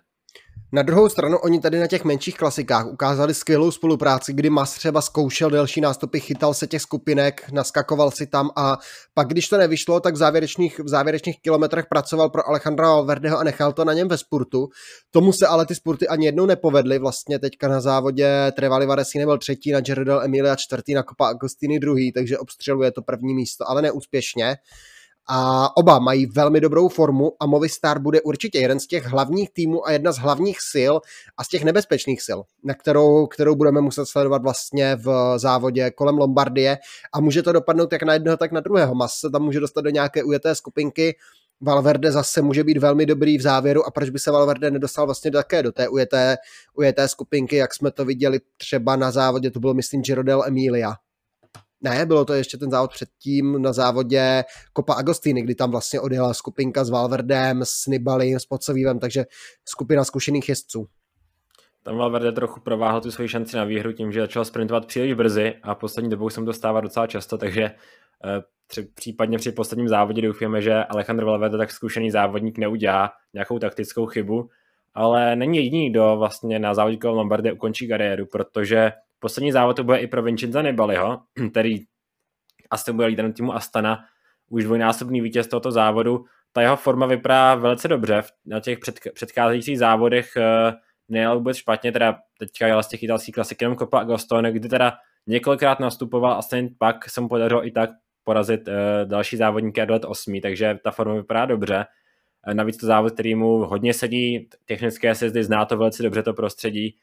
Na 0.73 0.83
druhou 0.83 1.09
stranu 1.09 1.39
oni 1.39 1.61
tady 1.61 1.81
na 1.81 1.87
těch 1.87 2.05
menších 2.05 2.37
klasikách 2.37 2.87
ukázali 2.87 3.35
skvělou 3.35 3.71
spolupráci, 3.71 4.33
kdy 4.33 4.51
Mas 4.51 4.75
třeba 4.75 5.01
zkoušel 5.01 5.51
delší 5.51 5.81
nástupy, 5.81 6.21
chytal 6.21 6.55
se 6.55 6.67
těch 6.67 6.83
skupinek, 6.83 7.51
naskakoval 7.53 8.11
si 8.11 8.27
tam 8.27 8.51
a 8.57 8.79
pak, 9.15 9.29
když 9.29 9.49
to 9.49 9.59
nevyšlo, 9.59 10.01
tak 10.01 10.15
v 10.15 10.17
závěrečných, 10.17 10.79
v 10.79 10.89
závěrečných 10.89 11.41
kilometrech 11.41 11.87
pracoval 11.87 12.31
pro 12.31 12.49
Alejandra 12.49 12.89
Valverdeho 12.89 13.39
a 13.39 13.45
nechal 13.45 13.73
to 13.73 13.85
na 13.85 13.93
něm 13.93 14.09
ve 14.09 14.19
spurtu. 14.19 14.69
Tomu 15.11 15.33
se 15.33 15.47
ale 15.47 15.67
ty 15.67 15.75
spurty 15.75 16.09
ani 16.09 16.27
jednou 16.27 16.47
nepovedly. 16.47 16.99
Vlastně 16.99 17.39
teďka 17.39 17.69
na 17.69 17.81
závodě 17.81 18.53
Trevali 18.57 18.87
Varesi 18.87 19.19
nebyl 19.19 19.39
třetí, 19.39 19.73
na 19.73 19.81
Jaredel 19.89 20.23
Emilia 20.23 20.57
čtvrtý, 20.57 20.95
na 20.95 21.03
Copa 21.03 21.29
Agostini 21.29 21.79
druhý, 21.79 22.13
takže 22.13 22.39
obstřeluje 22.39 22.93
to 22.93 23.03
první 23.03 23.35
místo, 23.35 23.71
ale 23.71 23.83
neúspěšně 23.83 24.57
a 25.29 25.69
oba 25.77 25.99
mají 25.99 26.27
velmi 26.27 26.61
dobrou 26.61 26.89
formu 26.89 27.33
a 27.41 27.47
Movistar 27.47 27.99
bude 27.99 28.21
určitě 28.21 28.59
jeden 28.59 28.81
z 28.81 28.87
těch 28.87 29.07
hlavních 29.07 29.51
týmů 29.53 29.87
a 29.87 29.93
jedna 29.93 30.13
z 30.13 30.19
hlavních 30.19 30.59
sil 30.73 30.95
a 31.37 31.45
z 31.45 31.49
těch 31.49 31.65
nebezpečných 31.65 32.23
sil, 32.27 32.41
na 32.65 32.75
kterou, 32.75 33.27
kterou 33.27 33.55
budeme 33.55 33.81
muset 33.81 34.07
sledovat 34.07 34.43
vlastně 34.43 34.97
v 34.97 35.35
závodě 35.37 35.91
kolem 35.91 36.19
Lombardie. 36.19 36.79
A 37.13 37.21
může 37.21 37.43
to 37.43 37.53
dopadnout 37.53 37.93
jak 37.93 38.03
na 38.03 38.13
jednoho, 38.13 38.37
tak 38.37 38.53
na 38.53 38.61
druhého. 38.61 38.95
Mas 38.95 39.13
se 39.15 39.31
tam 39.31 39.43
může 39.43 39.61
dostat 39.61 39.81
do 39.81 39.91
nějaké 39.91 40.25
ujeté 40.25 40.55
skupinky, 40.55 41.15
Valverde 41.61 42.13
zase 42.13 42.43
může 42.43 42.65
být 42.65 42.79
velmi 42.79 43.07
dobrý 43.07 43.39
v 43.39 43.43
závěru. 43.43 43.87
A 43.87 43.91
proč 43.91 44.11
by 44.11 44.19
se 44.19 44.31
Valverde 44.31 44.71
nedostal 44.71 45.07
vlastně 45.07 45.31
také 45.31 45.63
do 45.63 45.73
té 45.73 45.89
ujeté, 45.89 46.37
ujeté 46.75 47.09
skupinky, 47.09 47.57
jak 47.57 47.75
jsme 47.75 47.91
to 47.91 48.05
viděli 48.05 48.41
třeba 48.57 48.97
na 48.97 49.11
závodě, 49.11 49.51
to 49.51 49.61
bylo 49.61 49.75
myslím 49.75 50.03
Giro 50.03 50.23
del 50.23 50.45
Emilia, 50.47 50.95
ne, 51.81 52.07
bylo 52.07 52.25
to 52.25 52.33
ještě 52.33 52.59
ten 52.59 52.71
závod 52.71 52.91
předtím 52.91 53.63
na 53.63 53.73
závodě 53.73 54.45
Copa 54.77 54.95
Agostini, 54.95 55.43
kdy 55.43 55.55
tam 55.55 55.71
vlastně 55.71 56.01
odjela 56.01 56.35
skupinka 56.35 56.85
s 56.85 56.91
Valverdem, 56.91 57.61
s 57.65 57.87
Nibalim, 57.87 58.39
s 58.39 58.47
Pocovívem, 58.47 58.99
takže 58.99 59.25
skupina 59.69 60.05
zkušených 60.05 60.49
jezdců. 60.49 60.87
Tam 61.83 61.97
Valverde 61.97 62.33
trochu 62.33 62.61
prováhl 62.61 63.01
tu 63.01 63.11
svoji 63.11 63.29
šanci 63.29 63.57
na 63.57 63.65
výhru 63.65 63.93
tím, 63.93 64.13
že 64.13 64.21
začal 64.21 64.45
sprintovat 64.45 64.87
příliš 64.87 65.15
brzy 65.15 65.55
a 65.63 65.75
poslední 65.75 66.11
dobou 66.11 66.31
jsem 66.31 66.45
dostával 66.45 66.83
docela 66.83 67.07
často, 67.07 67.39
takže 67.39 67.63
eh, 67.63 68.43
tři, 68.67 68.83
případně 68.83 69.39
při 69.39 69.53
posledním 69.53 69.89
závodě 69.89 70.23
doufáme, 70.23 70.63
že 70.63 70.85
Alejandro 70.85 71.27
Valverde 71.27 71.59
tak 71.59 71.71
zkušený 71.71 72.11
závodník 72.11 72.59
neudělá 72.59 73.11
nějakou 73.35 73.59
taktickou 73.59 74.07
chybu, 74.07 74.49
ale 74.95 75.37
není 75.37 75.59
jediný, 75.59 75.91
kdo 75.91 76.17
vlastně 76.19 76.59
na 76.59 76.75
závodě 76.75 77.09
Lombardie 77.09 77.53
ukončí 77.53 77.89
kariéru, 77.89 78.27
protože 78.27 78.93
Poslední 79.21 79.53
závod 79.53 79.77
to 79.77 79.85
bude 79.85 79.99
i 79.99 80.07
pro 80.07 80.23
Vincenza 80.23 80.63
Nibaliho, 80.63 81.23
který 81.51 81.81
asi 82.71 82.93
bude 82.93 83.07
lídrem 83.07 83.33
týmu 83.33 83.55
Astana, 83.55 84.05
už 84.51 84.65
dvojnásobný 84.65 85.21
vítěz 85.21 85.47
tohoto 85.47 85.73
závodu. 85.73 86.25
Ta 86.53 86.63
jeho 86.63 86.77
forma 86.77 87.07
vypadá 87.07 87.55
velice 87.55 87.89
dobře. 87.89 88.23
Na 88.47 88.61
těch 88.61 88.79
před, 88.79 89.01
předcházejících 89.15 89.79
závodech 89.79 90.33
uh, 90.37 90.75
nejel 91.09 91.39
vůbec 91.39 91.57
špatně, 91.57 91.93
teda 91.93 92.19
teďka 92.39 92.67
jel 92.67 92.83
z 92.83 92.89
těch 92.89 93.03
italských 93.03 93.35
klasik 93.35 93.63
jenom 93.63 93.77
Copa 93.77 94.01
Agostone, 94.01 94.53
kdy 94.53 94.69
teda 94.69 94.93
několikrát 95.27 95.81
nastupoval 95.81 96.33
a 96.33 96.43
stejně 96.43 96.69
pak 96.79 97.11
se 97.11 97.21
mu 97.21 97.29
podařilo 97.29 97.67
i 97.67 97.71
tak 97.71 97.91
porazit 98.25 98.69
uh, 98.69 98.75
další 99.05 99.37
závodníky 99.37 99.81
a 99.81 99.85
dolet 99.85 100.05
osmý, 100.05 100.41
takže 100.41 100.79
ta 100.85 100.91
forma 100.91 101.15
vypadá 101.15 101.47
dobře. 101.47 101.87
Uh, 102.47 102.55
navíc 102.55 102.77
to 102.77 102.87
závod, 102.87 103.13
který 103.13 103.35
mu 103.35 103.59
hodně 103.59 103.95
sedí, 103.95 104.49
technické 104.65 105.15
sezdy, 105.15 105.45
zná 105.45 105.65
to 105.65 105.77
velice 105.77 106.03
dobře 106.03 106.23
to 106.23 106.35
prostředí. 106.35 106.97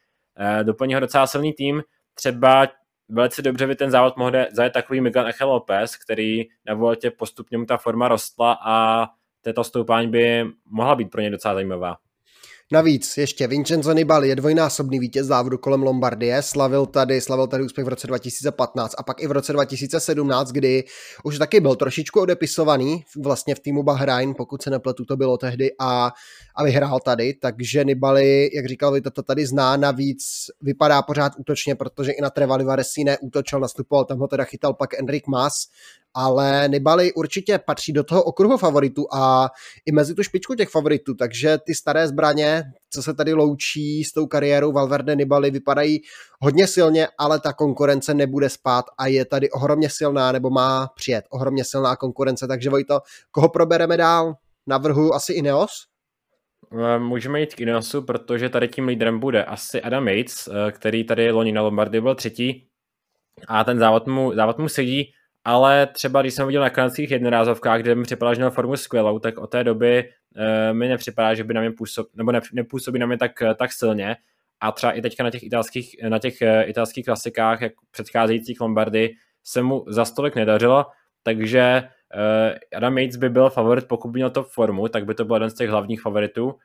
Doplní 0.64 0.94
ho 0.94 1.00
docela 1.00 1.28
silný 1.28 1.54
tým, 1.54 1.82
třeba 2.18 2.68
velice 3.10 3.42
dobře 3.42 3.68
by 3.68 3.76
ten 3.76 3.92
závod 3.92 4.18
mohl 4.18 4.32
zajet 4.52 4.74
takový 4.74 5.02
Miguel 5.02 5.28
Echel 5.28 5.50
Lopez, 5.50 5.96
který 5.96 6.46
na 6.66 6.74
Vueltě 6.74 7.12
postupně 7.12 7.58
mu 7.58 7.66
ta 7.66 7.78
forma 7.78 8.08
rostla 8.08 8.58
a 8.66 9.08
této 9.42 9.64
stoupání 9.64 10.08
by 10.08 10.46
mohla 10.66 10.96
být 10.96 11.12
pro 11.12 11.22
ně 11.22 11.30
docela 11.30 11.54
zajímavá. 11.54 11.98
Navíc 12.72 13.18
ještě 13.18 13.48
Vincenzo 13.48 13.94
Nibali 13.94 14.30
je 14.30 14.36
dvojnásobný 14.36 15.00
vítěz 15.00 15.28
závodu 15.28 15.58
kolem 15.58 15.84
Lombardie, 15.84 16.42
slavil 16.42 16.86
tady, 16.86 17.22
slavil 17.22 17.48
tady 17.48 17.64
úspěch 17.64 17.86
v 17.86 17.90
roce 17.90 18.08
2015 18.08 18.96
a 18.98 19.04
pak 19.04 19.22
i 19.22 19.28
v 19.28 19.32
roce 19.32 19.54
2017, 19.54 20.52
kdy 20.52 20.84
už 21.24 21.38
taky 21.38 21.60
byl 21.60 21.76
trošičku 21.76 22.22
odepisovaný 22.22 23.04
vlastně 23.24 23.56
v 23.56 23.60
týmu 23.60 23.84
Bahrain, 23.84 24.34
pokud 24.34 24.62
se 24.62 24.70
nepletu, 24.70 25.06
to 25.06 25.18
bylo 25.18 25.38
tehdy 25.38 25.70
a, 25.80 26.12
a 26.56 26.64
vyhrál 26.64 27.00
tady, 27.00 27.34
takže 27.34 27.84
Nibali, 27.84 28.50
jak 28.54 28.66
říkal 28.66 28.92
vy, 28.92 29.02
to 29.02 29.24
tady 29.24 29.46
zná, 29.46 29.78
navíc 29.78 30.24
vypadá 30.62 31.02
pořád 31.02 31.34
útočně, 31.38 31.76
protože 31.76 32.12
i 32.12 32.22
na 32.22 32.30
Trevali 32.30 32.64
Varesi 32.64 33.04
neútočil, 33.04 33.60
nastupoval, 33.60 34.06
tam 34.06 34.20
ho 34.20 34.28
teda 34.28 34.44
chytal 34.44 34.74
pak 34.74 35.00
Enric 35.00 35.24
Mas 35.28 35.54
ale 36.18 36.64
Nibali 36.68 37.14
určitě 37.14 37.60
patří 37.66 37.94
do 37.94 38.04
toho 38.04 38.24
okruhu 38.24 38.58
favoritů 38.58 39.06
a 39.14 39.50
i 39.86 39.92
mezi 39.92 40.16
tu 40.16 40.24
špičku 40.24 40.56
těch 40.56 40.70
favoritů, 40.70 41.14
takže 41.14 41.58
ty 41.58 41.76
staré 41.76 42.08
zbraně, 42.08 42.64
co 42.90 43.04
se 43.04 43.14
tady 43.14 43.34
loučí 43.34 44.04
s 44.04 44.14
tou 44.14 44.28
kariérou 44.28 44.72
Valverde 44.72 45.16
Nibali, 45.16 45.52
vypadají 45.52 46.02
hodně 46.40 46.68
silně, 46.68 47.08
ale 47.18 47.40
ta 47.40 47.54
konkurence 47.54 48.14
nebude 48.14 48.50
spát 48.50 48.86
a 48.98 49.08
je 49.08 49.26
tady 49.26 49.52
ohromně 49.52 49.90
silná, 49.90 50.32
nebo 50.32 50.50
má 50.50 50.88
přijet 50.96 51.26
ohromně 51.30 51.64
silná 51.64 51.96
konkurence, 51.96 52.48
takže 52.48 52.70
Vojto, 52.70 53.00
koho 53.32 53.50
probereme 53.50 53.98
dál? 53.98 54.34
Navrhu 54.68 55.14
asi 55.14 55.34
Ineos? 55.34 55.70
Eh, 56.74 57.00
můžeme 57.00 57.40
jít 57.40 57.56
k 57.56 57.62
Ineosu, 57.62 58.02
protože 58.02 58.50
tady 58.50 58.68
tím 58.68 58.88
lídrem 58.88 59.20
bude 59.20 59.44
asi 59.44 59.82
Adam 59.82 60.08
Yates, 60.08 60.48
eh, 60.48 60.72
který 60.72 61.04
tady 61.04 61.32
loni 61.32 61.52
na 61.52 61.62
Lombardy 61.62 62.02
byl 62.02 62.16
třetí 62.16 62.68
a 63.48 63.64
ten 63.64 63.80
závod 63.80 64.08
mu, 64.08 64.36
závod 64.36 64.58
mu 64.58 64.70
sedí 64.70 65.14
ale 65.48 65.88
třeba 65.88 66.22
když 66.22 66.34
jsem 66.34 66.48
viděl 66.48 66.62
na 66.62 66.70
kanadských 66.70 67.12
jednorázovkách, 67.12 67.82
kde 67.82 67.96
mi 67.96 68.04
připadá, 68.04 68.34
že 68.34 68.40
měl 68.40 68.52
formu 68.52 68.78
skvělou, 68.78 69.20
tak 69.20 69.38
od 69.38 69.48
té 69.48 69.64
doby 69.64 70.10
uh, 70.38 70.78
mi 70.78 70.88
nepřipadá, 70.88 71.34
že 71.34 71.44
by 71.44 71.54
na 71.54 71.62
mě 71.62 71.72
působ, 71.72 72.08
nebo 72.16 72.32
ne, 72.32 72.42
nepůsobí 72.54 73.00
na 73.00 73.06
mě 73.06 73.18
tak, 73.18 73.32
tak 73.56 73.72
silně. 73.72 74.16
A 74.60 74.72
třeba 74.72 74.92
i 74.92 75.02
teďka 75.02 75.24
na 75.24 75.30
těch 75.30 75.44
italských, 75.44 75.96
na 76.10 76.20
těch 76.20 76.34
italských 76.66 77.06
klasikách, 77.06 77.62
jak 77.62 77.74
předcházejících 77.92 78.62
Lombardy, 78.62 79.14
se 79.44 79.62
mu 79.62 79.86
za 79.88 80.06
stolik 80.06 80.36
nedařilo, 80.36 80.86
takže 81.24 81.84
uh, 81.84 82.78
Adam 82.78 82.98
Yates 82.98 83.16
by 83.16 83.30
byl 83.30 83.50
favorit, 83.50 83.88
pokud 83.88 84.08
by 84.12 84.18
měl 84.18 84.30
to 84.30 84.44
formu, 84.44 84.88
tak 84.88 85.06
by 85.06 85.16
to 85.16 85.26
byl 85.26 85.36
jeden 85.36 85.50
z 85.50 85.56
těch 85.56 85.70
hlavních 85.70 86.02
favoritů. 86.02 86.46
Uh, 86.46 86.56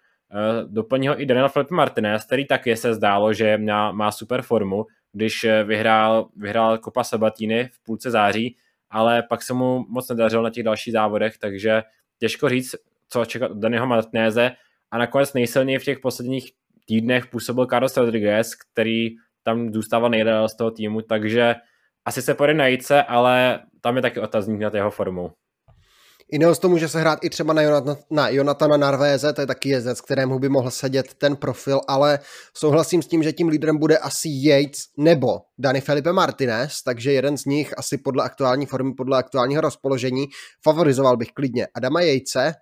doplní 0.67 1.09
ho 1.09 1.21
i 1.21 1.27
Daniel 1.27 1.49
Felipe 1.49 1.75
Martinez, 1.75 2.25
který 2.25 2.47
taky 2.47 2.77
se 2.77 2.95
zdálo, 2.95 3.33
že 3.33 3.59
má, 3.59 3.93
má 3.93 4.13
super 4.13 4.43
formu, 4.43 4.87
když 5.13 5.47
vyhrál, 5.65 6.29
vyhrál 6.37 6.79
Copa 6.79 7.05
Sabatini 7.05 7.69
v 7.73 7.85
půlce 7.85 8.11
září, 8.11 8.57
ale 8.93 9.23
pak 9.23 9.43
se 9.43 9.55
mu 9.55 9.87
moc 9.89 10.09
nedařilo 10.09 10.43
na 10.43 10.51
těch 10.51 10.65
dalších 10.65 10.93
závodech, 10.93 11.39
takže 11.39 11.83
těžko 12.19 12.49
říct, 12.49 12.75
co 13.09 13.25
čekat 13.25 13.51
od 13.51 13.59
Daniho 13.59 13.87
Martinéze 13.87 14.53
a 14.91 14.99
nakonec 14.99 15.33
nejsilněji 15.33 15.79
v 15.79 15.85
těch 15.85 15.99
posledních 15.99 16.53
týdnech 16.87 17.27
působil 17.27 17.67
Carlos 17.67 17.97
Rodriguez, 17.97 18.55
který 18.55 19.11
tam 19.43 19.73
zůstával 19.73 20.11
nejdéle 20.11 20.49
z 20.49 20.55
toho 20.57 20.71
týmu, 20.71 21.03
takže 21.03 21.55
asi 22.05 22.23
se 22.23 22.35
pojde 22.35 22.55
na 22.55 22.67
jíce, 22.67 23.03
ale 23.03 23.61
tam 23.81 23.97
je 23.97 24.03
taky 24.03 24.21
otazník 24.21 24.61
na 24.61 24.71
jeho 24.75 24.91
formu. 24.91 25.33
Ineos 26.33 26.59
to 26.59 26.69
může 26.69 26.89
se 26.89 27.01
hrát 27.01 27.19
i 27.23 27.31
třeba 27.31 27.53
na, 27.55 27.63
Jonatana, 27.63 27.97
na 28.11 28.29
Jonatana 28.29 28.77
Narvéze, 28.77 29.33
to 29.33 29.41
je 29.41 29.47
taky 29.47 29.69
jezdec, 29.69 30.01
kterému 30.01 30.39
by 30.39 30.49
mohl 30.49 30.71
sedět 30.71 31.15
ten 31.15 31.37
profil, 31.37 31.81
ale 31.89 32.19
souhlasím 32.55 33.03
s 33.03 33.07
tím, 33.07 33.23
že 33.23 33.33
tím 33.33 33.49
lídrem 33.49 33.79
bude 33.79 33.99
asi 33.99 34.29
Yates 34.33 34.81
nebo 34.99 35.41
Dani 35.59 35.81
Felipe 35.81 36.13
Martinez, 36.13 36.83
takže 36.83 37.13
jeden 37.13 37.39
z 37.39 37.45
nich 37.45 37.79
asi 37.79 37.99
podle 37.99 38.25
aktuální 38.25 38.67
formy, 38.67 38.95
podle 38.95 39.19
aktuálního 39.19 39.61
rozpoložení 39.61 40.27
favorizoval 40.65 41.17
bych 41.17 41.29
klidně 41.33 41.67
Adama 41.75 42.01
Jejce, 42.01 42.55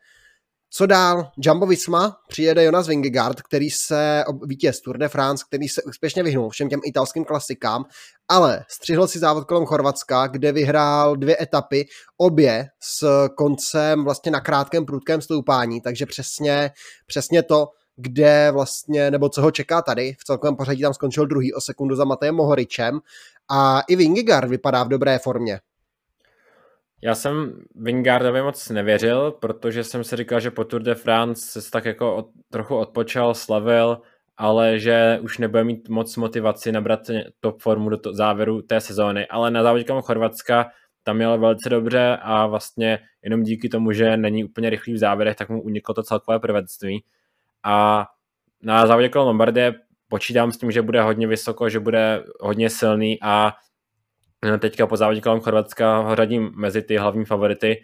co 0.72 0.86
dál? 0.86 1.30
Jumbo 1.38 1.66
Visma 1.66 2.16
přijede 2.28 2.64
Jonas 2.64 2.88
Vingegaard, 2.88 3.42
který 3.42 3.70
se, 3.70 4.24
vítěz 4.46 4.80
Tour 4.80 4.98
de 4.98 5.08
France, 5.08 5.44
který 5.48 5.68
se 5.68 5.82
úspěšně 5.82 6.22
vyhnul 6.22 6.50
všem 6.50 6.68
těm 6.68 6.80
italským 6.84 7.24
klasikám, 7.24 7.84
ale 8.28 8.64
střihl 8.68 9.08
si 9.08 9.18
závod 9.18 9.44
kolem 9.44 9.64
Chorvatska, 9.64 10.26
kde 10.26 10.52
vyhrál 10.52 11.16
dvě 11.16 11.42
etapy, 11.42 11.86
obě 12.16 12.66
s 12.82 13.28
koncem 13.36 14.04
vlastně 14.04 14.32
na 14.32 14.40
krátkém 14.40 14.86
prudkém 14.86 15.20
stoupání, 15.20 15.80
takže 15.80 16.06
přesně, 16.06 16.70
přesně 17.06 17.42
to, 17.42 17.68
kde 17.96 18.50
vlastně, 18.50 19.10
nebo 19.10 19.28
co 19.28 19.42
ho 19.42 19.50
čeká 19.50 19.82
tady, 19.82 20.12
v 20.20 20.24
celkovém 20.24 20.56
pořadí 20.56 20.82
tam 20.82 20.94
skončil 20.94 21.26
druhý 21.26 21.54
o 21.54 21.60
sekundu 21.60 21.96
za 21.96 22.04
Matejem 22.04 22.34
Mohoričem 22.34 23.00
a 23.50 23.80
i 23.80 23.96
Vingegaard 23.96 24.48
vypadá 24.48 24.82
v 24.82 24.88
dobré 24.88 25.18
formě. 25.18 25.60
Já 27.02 27.14
jsem 27.14 27.62
Vingardovi 27.74 28.42
moc 28.42 28.68
nevěřil, 28.68 29.30
protože 29.30 29.84
jsem 29.84 30.04
si 30.04 30.16
říkal, 30.16 30.40
že 30.40 30.50
po 30.50 30.64
Tour 30.64 30.82
de 30.82 30.94
France 30.94 31.62
se 31.62 31.70
tak 31.70 31.84
jako 31.84 32.16
od, 32.16 32.26
trochu 32.50 32.76
odpočal, 32.76 33.34
slavil, 33.34 34.00
ale 34.36 34.78
že 34.78 35.18
už 35.22 35.38
nebude 35.38 35.64
mít 35.64 35.88
moc 35.88 36.16
motivaci 36.16 36.72
nabrat 36.72 37.00
top 37.40 37.60
formu 37.60 37.88
do 37.88 37.96
to, 37.96 38.14
závěru 38.14 38.62
té 38.62 38.80
sezóny. 38.80 39.26
Ale 39.26 39.50
na 39.50 39.62
závodě 39.62 39.84
Chorvatska 40.00 40.70
tam 41.02 41.16
měl 41.16 41.38
velice 41.38 41.68
dobře 41.68 42.18
a 42.22 42.46
vlastně 42.46 42.98
jenom 43.22 43.42
díky 43.42 43.68
tomu, 43.68 43.92
že 43.92 44.16
není 44.16 44.44
úplně 44.44 44.70
rychlý 44.70 44.92
v 44.92 44.98
závěrech, 44.98 45.36
tak 45.36 45.48
mu 45.48 45.62
uniklo 45.62 45.94
to 45.94 46.02
celkové 46.02 46.38
prvenství. 46.38 47.04
A 47.64 48.06
na 48.62 48.86
závodě 48.86 49.08
kolem 49.08 49.26
Lombardie 49.26 49.74
počítám 50.08 50.52
s 50.52 50.58
tím, 50.58 50.70
že 50.70 50.82
bude 50.82 51.02
hodně 51.02 51.26
vysoko, 51.26 51.68
že 51.68 51.80
bude 51.80 52.24
hodně 52.40 52.70
silný 52.70 53.18
a 53.22 53.52
teďka 54.58 54.86
po 54.86 54.96
závodě 54.96 55.20
kolem 55.20 55.40
Chorvatska 55.40 55.98
ho 55.98 56.16
řadím 56.16 56.52
mezi 56.54 56.82
ty 56.82 56.96
hlavní 56.96 57.24
favority, 57.24 57.76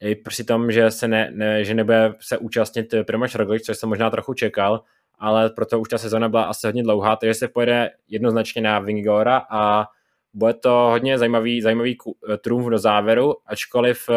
i 0.00 0.14
při 0.14 0.44
tom, 0.44 0.72
že, 0.72 0.90
se 0.90 1.08
ne, 1.08 1.30
ne, 1.34 1.64
že 1.64 1.74
nebude 1.74 2.14
se 2.20 2.38
účastnit 2.38 2.94
Primož 3.06 3.34
Roglič, 3.34 3.62
což 3.62 3.78
jsem 3.78 3.88
možná 3.88 4.10
trochu 4.10 4.34
čekal, 4.34 4.82
ale 5.18 5.50
proto 5.50 5.80
už 5.80 5.88
ta 5.88 5.98
sezona 5.98 6.28
byla 6.28 6.42
asi 6.42 6.66
hodně 6.66 6.82
dlouhá, 6.82 7.16
takže 7.16 7.34
se 7.34 7.48
pojede 7.48 7.90
jednoznačně 8.08 8.62
na 8.62 8.78
Vingora 8.78 9.42
a 9.50 9.86
bude 10.34 10.54
to 10.54 10.70
hodně 10.70 11.18
zajímavý, 11.18 11.62
zajímavý 11.62 11.98
trumf 12.40 12.70
do 12.70 12.78
závěru, 12.78 13.34
ačkoliv 13.46 14.10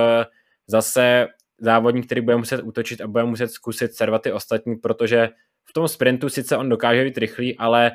zase 0.67 1.27
závodník, 1.59 2.05
který 2.05 2.21
bude 2.21 2.35
muset 2.35 2.61
útočit 2.61 3.01
a 3.01 3.07
bude 3.07 3.23
muset 3.23 3.47
zkusit 3.47 3.93
servat 3.93 4.21
ty 4.21 4.31
ostatní, 4.31 4.75
protože 4.75 5.29
v 5.63 5.73
tom 5.73 5.87
sprintu 5.87 6.29
sice 6.29 6.57
on 6.57 6.69
dokáže 6.69 7.03
být 7.03 7.17
rychlý, 7.17 7.57
ale 7.57 7.91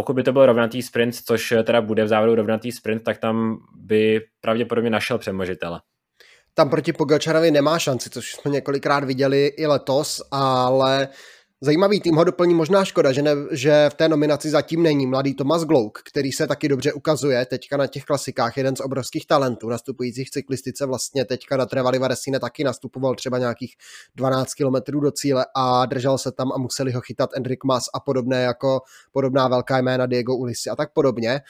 pokud 0.00 0.12
by 0.12 0.22
to 0.22 0.32
byl 0.32 0.46
rovnatý 0.46 0.82
sprint, 0.82 1.14
což 1.14 1.54
teda 1.64 1.80
bude 1.80 2.04
v 2.04 2.08
závěru 2.08 2.34
rovnatý 2.34 2.72
sprint, 2.72 3.02
tak 3.02 3.18
tam 3.18 3.58
by 3.76 4.20
pravděpodobně 4.40 4.90
našel 4.90 5.18
přemožitele. 5.18 5.80
Tam 6.54 6.70
proti 6.70 6.92
Pogačarovi 6.92 7.50
nemá 7.50 7.78
šanci, 7.78 8.10
což 8.10 8.32
jsme 8.32 8.50
několikrát 8.50 9.04
viděli 9.04 9.46
i 9.46 9.66
letos, 9.66 10.22
ale 10.30 11.08
Zajímavý 11.62 12.00
tým 12.00 12.16
ho 12.16 12.24
doplní 12.24 12.54
možná 12.54 12.84
škoda, 12.84 13.12
že, 13.12 13.22
ne, 13.22 13.30
že 13.50 13.90
v 13.90 13.94
té 13.94 14.08
nominaci 14.08 14.50
zatím 14.50 14.82
není 14.82 15.06
mladý 15.06 15.34
Tomas 15.34 15.64
Glouk, 15.64 15.98
který 15.98 16.32
se 16.32 16.46
taky 16.46 16.68
dobře 16.68 16.92
ukazuje 16.92 17.46
teďka 17.46 17.76
na 17.76 17.86
těch 17.86 18.04
klasikách, 18.04 18.56
jeden 18.56 18.76
z 18.76 18.80
obrovských 18.80 19.26
talentů 19.26 19.68
nastupujících 19.68 20.28
v 20.28 20.30
cyklistice, 20.30 20.86
vlastně 20.86 21.24
teďka 21.24 21.56
na 21.56 21.66
Trevali 21.66 21.98
Varesine 21.98 22.40
taky 22.40 22.64
nastupoval 22.64 23.14
třeba 23.14 23.38
nějakých 23.38 23.74
12 24.14 24.54
km 24.54 25.00
do 25.00 25.10
cíle 25.10 25.46
a 25.56 25.86
držel 25.86 26.18
se 26.18 26.32
tam 26.32 26.52
a 26.52 26.58
museli 26.58 26.92
ho 26.92 27.00
chytat 27.00 27.30
Enric 27.36 27.60
Mas 27.64 27.84
a 27.94 28.00
podobné 28.00 28.42
jako 28.42 28.80
podobná 29.12 29.48
velká 29.48 29.78
jména 29.78 30.06
Diego 30.06 30.36
Ulisi 30.36 30.70
a 30.70 30.76
tak 30.76 30.92
podobně. 30.92 31.40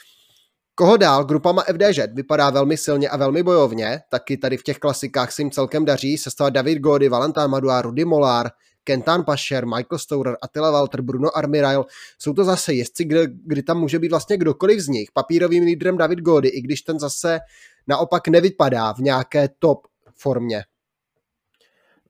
Koho 0.75 0.97
dál? 0.97 1.25
Grupa 1.25 1.53
má 1.53 1.63
FDŽ 1.63 2.01
vypadá 2.15 2.51
velmi 2.51 2.77
silně 2.77 3.09
a 3.09 3.17
velmi 3.17 3.43
bojovně, 3.43 4.01
taky 4.09 4.37
tady 4.37 4.57
v 4.57 4.63
těch 4.63 4.79
klasikách 4.79 5.33
se 5.33 5.43
jim 5.43 5.51
celkem 5.51 5.85
daří, 5.85 6.19
sestava 6.19 6.51
David 6.51 6.79
Gody, 6.79 7.09
Valentin 7.09 7.47
Madua, 7.47 7.83
Rudy 7.83 8.05
Molar, 8.05 8.51
Kentan 8.85 9.25
Pasher, 9.25 9.67
Michael 9.67 9.99
Stourer, 9.99 10.37
Attila 10.43 10.71
Walter, 10.71 11.03
Bruno 11.03 11.37
Armirail, 11.37 11.85
jsou 12.19 12.33
to 12.33 12.45
zase 12.45 12.75
jezdci, 12.75 13.05
kdy, 13.05 13.27
kdy 13.47 13.63
tam 13.63 13.81
může 13.81 13.99
být 13.99 14.11
vlastně 14.11 14.37
kdokoliv 14.37 14.81
z 14.81 14.89
nich. 14.89 15.09
Papírovým 15.13 15.65
lídrem 15.65 15.97
David 15.97 16.19
Gody, 16.19 16.49
i 16.49 16.61
když 16.61 16.83
ten 16.83 16.99
zase 16.99 17.41
naopak 17.87 18.29
nevypadá 18.29 18.93
v 18.93 18.99
nějaké 18.99 19.49
top 19.59 19.87
formě. 20.15 20.65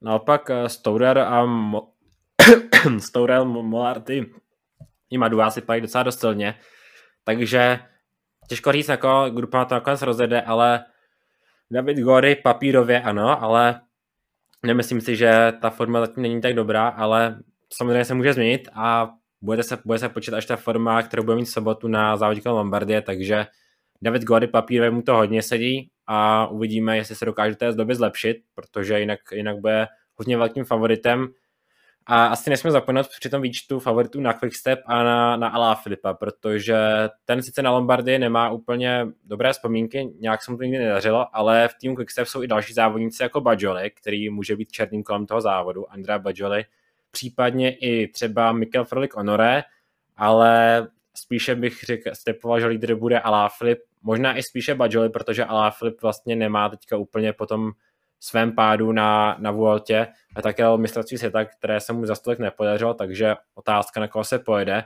Naopak 0.01 0.49
eh, 0.49 0.69
Stourer 0.69 1.17
a 1.17 1.45
Mo- 1.45 1.87
Stourer, 2.99 3.45
Molarty 3.45 4.33
i 5.09 5.17
Madu 5.17 5.39
si 5.49 5.61
pají 5.61 5.81
docela 5.81 6.03
dost 6.03 6.19
silně, 6.19 6.55
takže 7.23 7.79
těžko 8.47 8.71
říct, 8.71 8.87
jako 8.87 9.25
grupa 9.29 9.65
to 9.65 9.75
nakonec 9.75 10.01
rozjede, 10.01 10.41
ale 10.41 10.85
David 11.71 11.97
Gory 11.97 12.35
papírově 12.35 13.01
ano, 13.01 13.43
ale 13.43 13.81
Nemyslím 14.65 15.01
si, 15.01 15.15
že 15.15 15.53
ta 15.61 15.69
forma 15.69 15.99
zatím 15.99 16.23
není 16.23 16.41
tak 16.41 16.53
dobrá, 16.53 16.87
ale 16.87 17.39
samozřejmě 17.73 18.05
se 18.05 18.13
může 18.13 18.33
změnit 18.33 18.69
a 18.73 19.13
bude 19.41 19.63
se, 19.63 19.77
bude 19.85 19.99
se 19.99 20.09
počítat 20.09 20.37
až 20.37 20.45
ta 20.45 20.55
forma, 20.55 21.03
kterou 21.03 21.23
bude 21.23 21.37
mít 21.37 21.45
sobotu 21.45 21.87
na 21.87 22.17
závodě 22.17 22.41
Lombardie, 22.45 23.01
takže 23.01 23.45
David 24.01 24.23
Gody 24.23 24.47
papírově 24.47 24.91
mu 24.91 25.01
to 25.01 25.15
hodně 25.15 25.41
sedí 25.41 25.89
a 26.07 26.47
uvidíme, 26.47 26.97
jestli 26.97 27.15
se 27.15 27.25
dokáže 27.25 27.55
té 27.55 27.71
doby 27.71 27.95
zlepšit, 27.95 28.37
protože 28.55 28.99
jinak, 28.99 29.19
jinak 29.33 29.57
bude 29.57 29.87
hodně 30.15 30.37
velkým 30.37 30.65
favoritem 30.65 31.27
a 32.13 32.25
asi 32.25 32.49
nesmíme 32.49 32.71
zapomenout 32.71 33.07
při 33.19 33.29
tom 33.29 33.41
výčtu 33.41 33.79
favoritů 33.79 34.21
na 34.21 34.33
Quickstep 34.33 34.79
a 34.85 35.03
na, 35.03 35.37
na 35.37 35.47
Alá 35.47 35.75
Filipa, 35.75 36.13
protože 36.13 36.77
ten 37.25 37.43
sice 37.43 37.61
na 37.61 37.71
Lombardii 37.71 38.19
nemá 38.19 38.49
úplně 38.49 39.07
dobré 39.23 39.53
vzpomínky, 39.53 40.13
nějak 40.19 40.43
se 40.43 40.51
mu 40.51 40.57
to 40.57 40.63
nikdy 40.63 40.79
nedařilo, 40.79 41.35
ale 41.35 41.67
v 41.67 41.73
týmu 41.81 41.95
Quickstep 41.95 42.27
jsou 42.27 42.43
i 42.43 42.47
další 42.47 42.73
závodníci 42.73 43.23
jako 43.23 43.41
Bajoli, 43.41 43.91
který 43.91 44.29
může 44.29 44.55
být 44.55 44.71
černým 44.71 45.03
kolem 45.03 45.25
toho 45.25 45.41
závodu, 45.41 45.91
Andrea 45.91 46.19
Bajoli, 46.19 46.65
případně 47.11 47.75
i 47.75 48.07
třeba 48.07 48.51
Mikel 48.51 48.85
Frolik 48.85 49.15
Honoré, 49.15 49.63
ale 50.17 50.87
spíše 51.15 51.55
bych 51.55 51.83
řekl, 51.83 52.09
stepoval, 52.13 52.59
že 52.59 52.67
lídr 52.67 52.95
bude 52.95 53.19
Alá 53.19 53.49
Filip, 53.49 53.79
možná 54.03 54.37
i 54.37 54.43
spíše 54.43 54.75
Bajoli, 54.75 55.09
protože 55.09 55.45
Alá 55.45 55.71
Filip 55.71 56.01
vlastně 56.01 56.35
nemá 56.35 56.69
teďka 56.69 56.97
úplně 56.97 57.33
potom 57.33 57.71
svém 58.23 58.51
pádu 58.51 58.91
na, 58.91 59.35
na 59.39 59.51
Vueltě 59.51 60.07
a 60.35 60.41
také 60.41 60.77
mistrovství 60.77 61.17
světa, 61.17 61.45
které 61.45 61.79
se 61.79 61.93
mu 61.93 62.05
za 62.05 62.15
stolik 62.15 62.39
nepodařilo, 62.39 62.93
takže 62.93 63.35
otázka, 63.55 63.99
na 63.99 64.07
koho 64.07 64.23
se 64.23 64.39
pojede, 64.39 64.83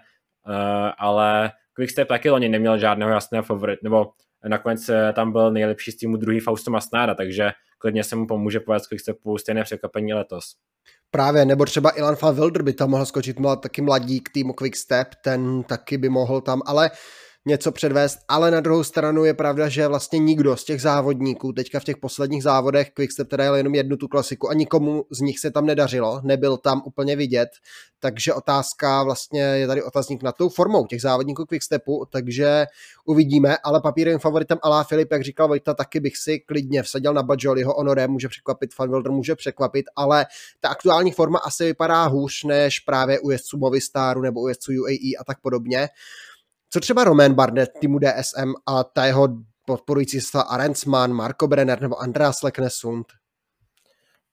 uh, 0.47 0.53
ale 0.97 1.51
Quickstep 1.73 2.07
taky 2.07 2.29
loni 2.29 2.49
neměl 2.49 2.77
žádného 2.77 3.11
jasného 3.11 3.43
favorit, 3.43 3.79
nebo 3.83 4.11
nakonec 4.47 4.89
eh, 4.89 5.13
tam 5.13 5.31
byl 5.31 5.51
nejlepší 5.51 5.91
z 5.91 5.95
týmu 5.95 6.17
druhý 6.17 6.39
Fausto 6.39 6.71
Masnáda, 6.71 7.15
takže 7.15 7.51
klidně 7.77 8.03
se 8.03 8.15
mu 8.15 8.27
pomůže 8.27 8.59
povést 8.59 8.87
Quickstepu 8.87 9.37
stejné 9.37 9.63
překvapení 9.63 10.13
letos. 10.13 10.43
Právě, 11.11 11.45
nebo 11.45 11.65
třeba 11.65 11.97
Ilan 11.97 12.15
van 12.21 12.35
Wilder 12.35 12.61
by 12.61 12.73
tam 12.73 12.89
mohl 12.89 13.05
skočit, 13.05 13.39
mlad, 13.39 13.61
taky 13.61 13.81
mladík 13.81 14.29
týmu 14.29 14.53
Quickstep, 14.53 15.07
ten 15.23 15.63
taky 15.63 15.97
by 15.97 16.09
mohl 16.09 16.41
tam, 16.41 16.61
ale 16.65 16.91
uh, 16.91 16.97
něco 17.47 17.71
předvést, 17.71 18.19
ale 18.27 18.51
na 18.51 18.59
druhou 18.59 18.83
stranu 18.83 19.25
je 19.25 19.33
pravda, 19.33 19.69
že 19.69 19.87
vlastně 19.87 20.19
nikdo 20.19 20.57
z 20.57 20.63
těch 20.63 20.81
závodníků 20.81 21.53
teďka 21.53 21.79
v 21.79 21.83
těch 21.83 21.97
posledních 21.97 22.43
závodech 22.43 22.91
Quickstep 22.91 23.29
teda 23.29 23.43
jel 23.43 23.55
jenom 23.55 23.75
jednu 23.75 23.97
tu 23.97 24.07
klasiku 24.07 24.49
a 24.49 24.53
nikomu 24.53 25.05
z 25.11 25.19
nich 25.19 25.39
se 25.39 25.51
tam 25.51 25.65
nedařilo, 25.65 26.21
nebyl 26.23 26.57
tam 26.57 26.81
úplně 26.85 27.15
vidět, 27.15 27.49
takže 27.99 28.33
otázka 28.33 29.03
vlastně 29.03 29.41
je 29.41 29.67
tady 29.67 29.83
otazník 29.83 30.23
na 30.23 30.31
tou 30.31 30.49
formou 30.49 30.85
těch 30.85 31.01
závodníků 31.01 31.45
Quickstepu, 31.45 32.05
takže 32.09 32.65
uvidíme, 33.05 33.57
ale 33.63 33.81
papírovým 33.81 34.19
favoritem 34.19 34.57
Alá 34.61 34.83
Filip, 34.83 35.11
jak 35.11 35.23
říkal 35.23 35.47
Vojta, 35.47 35.73
taky 35.73 35.99
bych 35.99 36.17
si 36.17 36.39
klidně 36.39 36.83
vsadil 36.83 37.13
na 37.13 37.23
Bajoliho, 37.23 37.73
Honoré 37.77 38.07
může 38.07 38.27
překvapit, 38.27 38.73
Fanwilder 38.73 39.11
může 39.11 39.35
překvapit, 39.35 39.85
ale 39.95 40.25
ta 40.59 40.69
aktuální 40.69 41.11
forma 41.11 41.39
asi 41.39 41.63
vypadá 41.63 42.05
hůř 42.05 42.43
než 42.43 42.79
právě 42.79 43.19
u 43.19 43.29
jezdců 43.29 43.57
Movistaru 43.57 44.21
nebo 44.21 44.41
u 44.41 44.47
jezdců 44.47 44.71
UAE 44.71 45.11
a 45.19 45.23
tak 45.23 45.41
podobně. 45.41 45.89
Co 46.75 46.79
třeba 46.79 47.03
Roman 47.03 47.33
Bardet 47.33 47.69
týmu 47.79 47.99
DSM 47.99 48.53
a 48.65 48.83
ta 48.83 49.05
jeho 49.05 49.27
podporující 49.65 50.21
se 50.21 50.37
Arensman, 50.49 51.13
Marco 51.13 51.47
Brenner 51.47 51.81
nebo 51.81 52.01
Andreas 52.01 52.43
Leknesund? 52.43 53.07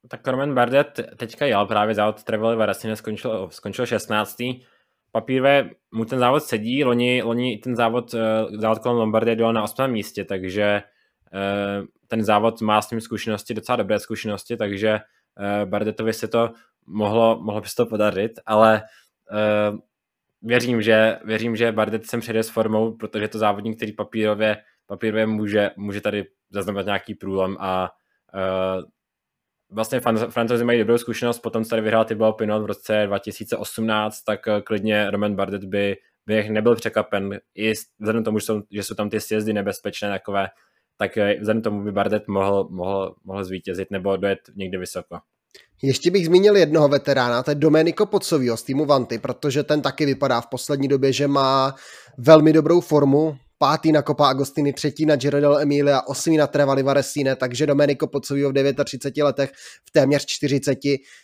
Tak 0.09 0.29
Roman 0.29 0.55
Bardet 0.55 1.01
teďka 1.17 1.47
jel 1.47 1.67
právě 1.67 1.95
závod 1.95 2.23
Travel 2.23 2.57
Varasine 2.57 2.97
skončil, 2.97 3.49
skončil 3.51 3.87
16. 3.87 4.37
Papírové 5.13 5.71
mu 5.95 6.05
ten 6.05 6.19
závod 6.19 6.43
sedí, 6.43 6.85
loni, 6.85 7.23
loni 7.23 7.59
ten 7.59 7.77
závod, 7.77 8.15
eh, 8.15 8.59
závod 8.59 8.79
kolem 8.79 8.99
Lombardie 8.99 9.37
byl 9.37 9.53
na 9.53 9.63
8. 9.63 9.89
místě, 9.89 10.25
takže 10.25 10.83
eh, 11.33 11.83
ten 12.07 12.25
závod 12.25 12.61
má 12.61 12.83
s 12.83 12.91
ním 12.91 13.01
zkušenosti, 13.01 13.55
docela 13.55 13.77
dobré 13.77 13.99
zkušenosti, 13.99 14.57
takže 14.57 14.89
eh, 15.39 15.67
Bardetovi 15.67 16.13
se 16.13 16.29
to 16.29 16.51
mohlo, 16.87 17.39
mohlo 17.43 17.61
by 17.61 17.69
se 17.69 17.77
to 17.77 17.87
podařit, 17.87 18.33
ale 18.47 18.83
věřím, 20.43 20.83
že, 20.83 21.19
věřím, 21.25 21.57
že 21.57 21.73
Bardet 21.73 22.07
sem 22.07 22.21
přijde 22.21 22.43
s 22.43 22.49
formou, 22.49 22.97
protože 22.97 23.29
to 23.29 23.39
závodník, 23.39 23.77
který 23.77 23.93
papírově, 23.93 24.57
papírově 24.87 25.27
může, 25.27 25.71
může 25.77 26.01
tady 26.01 26.25
zaznamenat 26.51 26.87
nějaký 26.87 27.15
průlom 27.15 27.57
a 27.61 27.91
uh, 28.35 28.83
vlastně 29.71 30.01
francouzi 30.31 30.65
mají 30.65 30.79
dobrou 30.79 30.99
zkušenost, 30.99 31.39
potom 31.39 31.65
tady 31.65 31.83
vyhrál 31.83 32.05
Thibaut 32.05 32.37
Pinot 32.37 32.63
v 32.63 32.67
roce 32.67 33.03
2018, 33.07 34.23
tak 34.23 34.47
uh, 34.47 34.61
klidně 34.61 35.11
Roman 35.11 35.35
Bardet 35.35 35.65
by, 35.65 35.97
by 36.27 36.49
nebyl 36.51 36.77
překvapen, 36.77 37.41
i 37.55 37.73
vzhledem 37.99 38.25
tomu, 38.25 38.39
že 38.39 38.47
jsou, 38.47 38.63
že 38.71 38.83
jsou 38.83 38.95
tam 38.95 39.11
ty 39.11 39.21
sjezdy 39.21 39.53
nebezpečné 39.53 40.09
takové, 40.11 40.49
tak 40.97 41.17
uh, 41.17 41.41
vzhledem 41.41 41.63
tomu 41.63 41.85
by 41.85 41.93
Bardet 41.93 42.29
mohl, 42.29 42.69
mohl, 42.71 43.15
mohl 43.25 43.45
zvítězit 43.45 43.91
nebo 43.91 44.17
dojet 44.17 44.39
někde 44.55 44.79
vysoko. 44.79 45.19
Ještě 45.83 46.11
bych 46.11 46.27
zmínil 46.27 46.57
jednoho 46.57 46.89
veterána, 46.89 47.43
to 47.43 47.51
je 47.51 47.55
Domenico 47.55 48.07
Pozzovio 48.07 48.57
z 48.57 48.63
týmu 48.63 48.85
Vanty, 48.85 49.19
protože 49.19 49.63
ten 49.63 49.83
taky 49.83 50.07
vypadá 50.07 50.41
v 50.41 50.47
poslední 50.47 50.89
době, 50.89 51.13
že 51.13 51.29
má 51.29 51.75
velmi 52.19 52.53
dobrou 52.53 52.81
formu, 52.81 53.37
pátý 53.63 53.93
na 53.93 54.03
Copa 54.03 54.29
Agostini, 54.29 54.73
třetí 54.73 55.07
na 55.07 55.17
Giro 55.17 55.41
del 55.41 55.59
Emilia, 55.59 56.03
osmý 56.07 56.37
na 56.37 56.47
Trevali 56.47 56.83
Varesine, 56.83 57.37
takže 57.37 57.67
Domenico 57.67 58.07
Pozzovio 58.07 58.51
v 58.51 58.85
39 58.85 59.25
letech, 59.25 59.53
v 59.85 59.91
téměř 59.93 60.27
40 60.27 60.79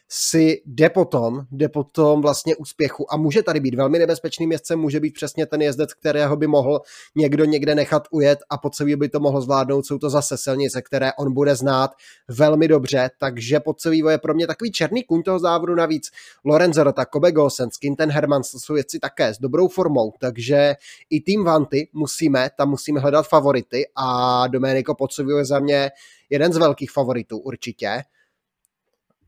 si 0.09 0.62
jde 0.66 0.90
potom, 0.90 1.40
jde 1.51 1.68
potom 1.68 2.22
vlastně 2.22 2.57
úspěchu 2.57 3.12
a 3.12 3.16
může 3.16 3.42
tady 3.42 3.61
být 3.61 3.74
velmi 3.74 3.98
nebezpečným 3.98 4.53
jezdcem, 4.53 4.79
může 4.79 5.01
být 5.01 5.14
přesně 5.14 5.46
ten 5.46 5.62
jezdec, 5.62 5.94
kterého 5.94 6.37
by 6.37 6.46
mohl 6.46 6.81
někdo 7.16 7.44
někde 7.44 7.74
nechat 7.74 8.03
ujet 8.11 8.38
a 8.51 8.59
Pozzovio 8.59 8.96
by 8.96 9.09
to 9.09 9.20
mohl 9.20 9.40
zvládnout, 9.40 9.87
jsou 9.87 9.98
to 9.98 10.11
zase 10.11 10.37
silnice, 10.37 10.83
které 10.83 11.12
on 11.18 11.33
bude 11.33 11.57
znát 11.57 11.90
velmi 12.29 12.68
dobře, 12.68 13.11
takže 13.20 13.61
Pozzovio 13.61 14.09
je 14.09 14.18
pro 14.18 14.35
mě 14.35 14.46
takový 14.46 14.72
černý 14.72 15.05
kůň 15.05 15.22
toho 15.22 15.38
závodu 15.38 15.74
navíc. 15.74 16.11
Lorenzo 16.44 16.85
Rota, 16.85 17.05
Kobe 17.05 17.33
Golsen, 17.33 17.70
Skinten 17.70 18.11
Hermans, 18.11 18.51
to 18.51 18.59
jsou 18.59 18.74
jezdci 18.74 18.98
také 18.98 19.35
s 19.35 19.38
dobrou 19.38 19.68
formou, 19.68 20.12
takže 20.20 20.74
i 21.11 21.20
tým 21.20 21.44
Vanty 21.44 21.88
musí 21.92 22.27
musíme, 22.28 22.50
tam 22.56 22.70
musíme 22.70 23.00
hledat 23.00 23.28
favority 23.28 23.84
a 23.96 24.46
Domenico 24.46 24.94
Pozzovio 24.94 25.38
je 25.38 25.44
za 25.44 25.58
mě 25.58 25.90
jeden 26.30 26.52
z 26.52 26.56
velkých 26.56 26.90
favoritů 26.90 27.38
určitě. 27.38 28.02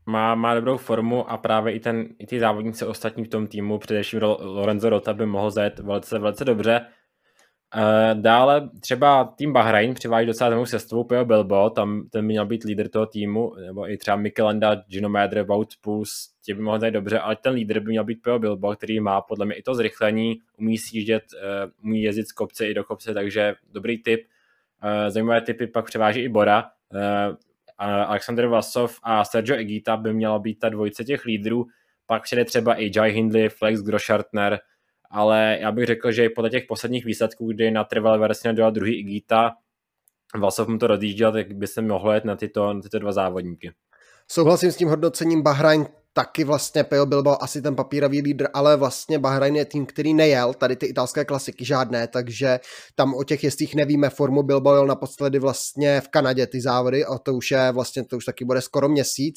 Má, 0.05 0.35
má 0.35 0.55
dobrou 0.55 0.77
formu 0.77 1.31
a 1.31 1.37
právě 1.37 1.73
i, 1.73 1.79
ten, 1.79 2.07
i 2.19 2.27
ty 2.27 2.39
závodníci 2.39 2.85
ostatní 2.85 3.23
v 3.23 3.27
tom 3.27 3.47
týmu, 3.47 3.79
především 3.79 4.19
Lorenzo 4.39 4.89
Rota 4.89 5.13
by 5.13 5.25
mohl 5.25 5.51
zajet 5.51 5.79
velice, 5.79 6.19
velice 6.19 6.45
dobře. 6.45 6.85
Dále 8.13 8.69
třeba 8.79 9.23
tým 9.23 9.53
Bahrain 9.53 9.93
přivádí 9.93 10.27
docela 10.27 10.49
novou 10.49 10.65
sestavu 10.65 11.03
Pio 11.03 11.25
Bilbo, 11.25 11.69
tam 11.69 12.09
ten 12.09 12.25
měl 12.25 12.45
být 12.45 12.63
lídr 12.63 12.87
toho 12.87 13.05
týmu, 13.05 13.55
nebo 13.55 13.91
i 13.91 13.97
třeba 13.97 14.17
Mikelanda, 14.17 14.75
Gino 14.75 15.09
Madre, 15.09 15.43
Wout 15.43 15.73
Puls, 15.81 16.29
tě 16.45 16.55
by 16.55 16.61
mohl 16.61 16.79
být 16.79 16.91
dobře, 16.91 17.19
ale 17.19 17.35
ten 17.35 17.53
lídr 17.53 17.79
by 17.79 17.89
měl 17.89 18.03
být 18.03 18.21
Pio 18.21 18.39
Bilbo, 18.39 18.75
který 18.75 18.99
má 18.99 19.21
podle 19.21 19.45
mě 19.45 19.55
i 19.55 19.61
to 19.61 19.75
zrychlení, 19.75 20.41
umí 20.57 20.77
sjíždět, 20.77 21.23
umí 21.83 22.01
jezdit 22.01 22.27
z 22.27 22.31
kopce 22.31 22.67
i 22.67 22.73
do 22.73 22.83
kopce, 22.83 23.13
takže 23.13 23.53
dobrý 23.71 23.97
tip. 23.97 24.21
Zajímavé 25.07 25.41
typy 25.41 25.67
pak 25.67 25.85
převáží 25.85 26.19
i 26.19 26.29
Bora, 26.29 26.69
Alexander 27.77 28.47
Vlasov 28.47 28.99
a 29.03 29.25
Sergio 29.25 29.57
Egita 29.57 29.97
by 29.97 30.13
měla 30.13 30.39
být 30.39 30.59
ta 30.59 30.69
dvojice 30.69 31.03
těch 31.03 31.25
lídrů, 31.25 31.67
pak 32.05 32.23
přijde 32.23 32.45
třeba 32.45 32.75
i 32.75 32.91
Jai 32.95 33.11
Hindley, 33.11 33.49
Flex 33.49 33.81
Groschartner, 33.81 34.59
ale 35.11 35.57
já 35.61 35.71
bych 35.71 35.85
řekl, 35.85 36.11
že 36.11 36.25
i 36.25 36.29
podle 36.29 36.49
těch 36.49 36.63
posledních 36.67 37.05
výsledků, 37.05 37.47
kdy 37.47 37.71
na 37.71 37.83
trvalé 37.83 38.17
verzi 38.17 38.53
dělal 38.53 38.71
druhý 38.71 38.99
Igita, 38.99 39.51
Vlasov 40.35 40.67
mu 40.67 40.77
to 40.77 40.87
rozjížděl, 40.87 41.31
tak 41.31 41.51
by 41.51 41.67
se 41.67 41.81
mohlo 41.81 42.11
jet 42.11 42.25
na 42.25 42.35
tyto, 42.35 42.73
na 42.73 42.81
tyto 42.81 42.99
dva 42.99 43.11
závodníky. 43.11 43.71
Souhlasím 44.27 44.71
s 44.71 44.75
tím 44.75 44.87
hodnocením 44.87 45.41
Bahrain 45.41 45.85
taky 46.13 46.43
vlastně 46.43 46.83
Peo 46.83 47.05
Bilbao 47.05 47.43
asi 47.43 47.61
ten 47.61 47.75
papírový 47.75 48.21
lídr, 48.21 48.47
ale 48.53 48.77
vlastně 48.77 49.19
Bahrain 49.19 49.55
je 49.55 49.65
tým, 49.65 49.85
který 49.85 50.13
nejel, 50.13 50.53
tady 50.53 50.75
ty 50.75 50.85
italské 50.85 51.25
klasiky 51.25 51.65
žádné, 51.65 52.07
takže 52.07 52.59
tam 52.95 53.13
o 53.13 53.23
těch 53.23 53.43
jestích 53.43 53.75
nevíme, 53.75 54.09
formu 54.09 54.43
Bilbao 54.43 54.75
jel 54.75 54.87
naposledy 54.87 55.39
vlastně 55.39 56.01
v 56.01 56.07
Kanadě 56.07 56.47
ty 56.47 56.61
závody 56.61 57.05
a 57.05 57.17
to 57.17 57.33
už 57.33 57.51
je 57.51 57.71
vlastně, 57.71 58.05
to 58.05 58.17
už 58.17 58.25
taky 58.25 58.45
bude 58.45 58.61
skoro 58.61 58.89
měsíc. 58.89 59.35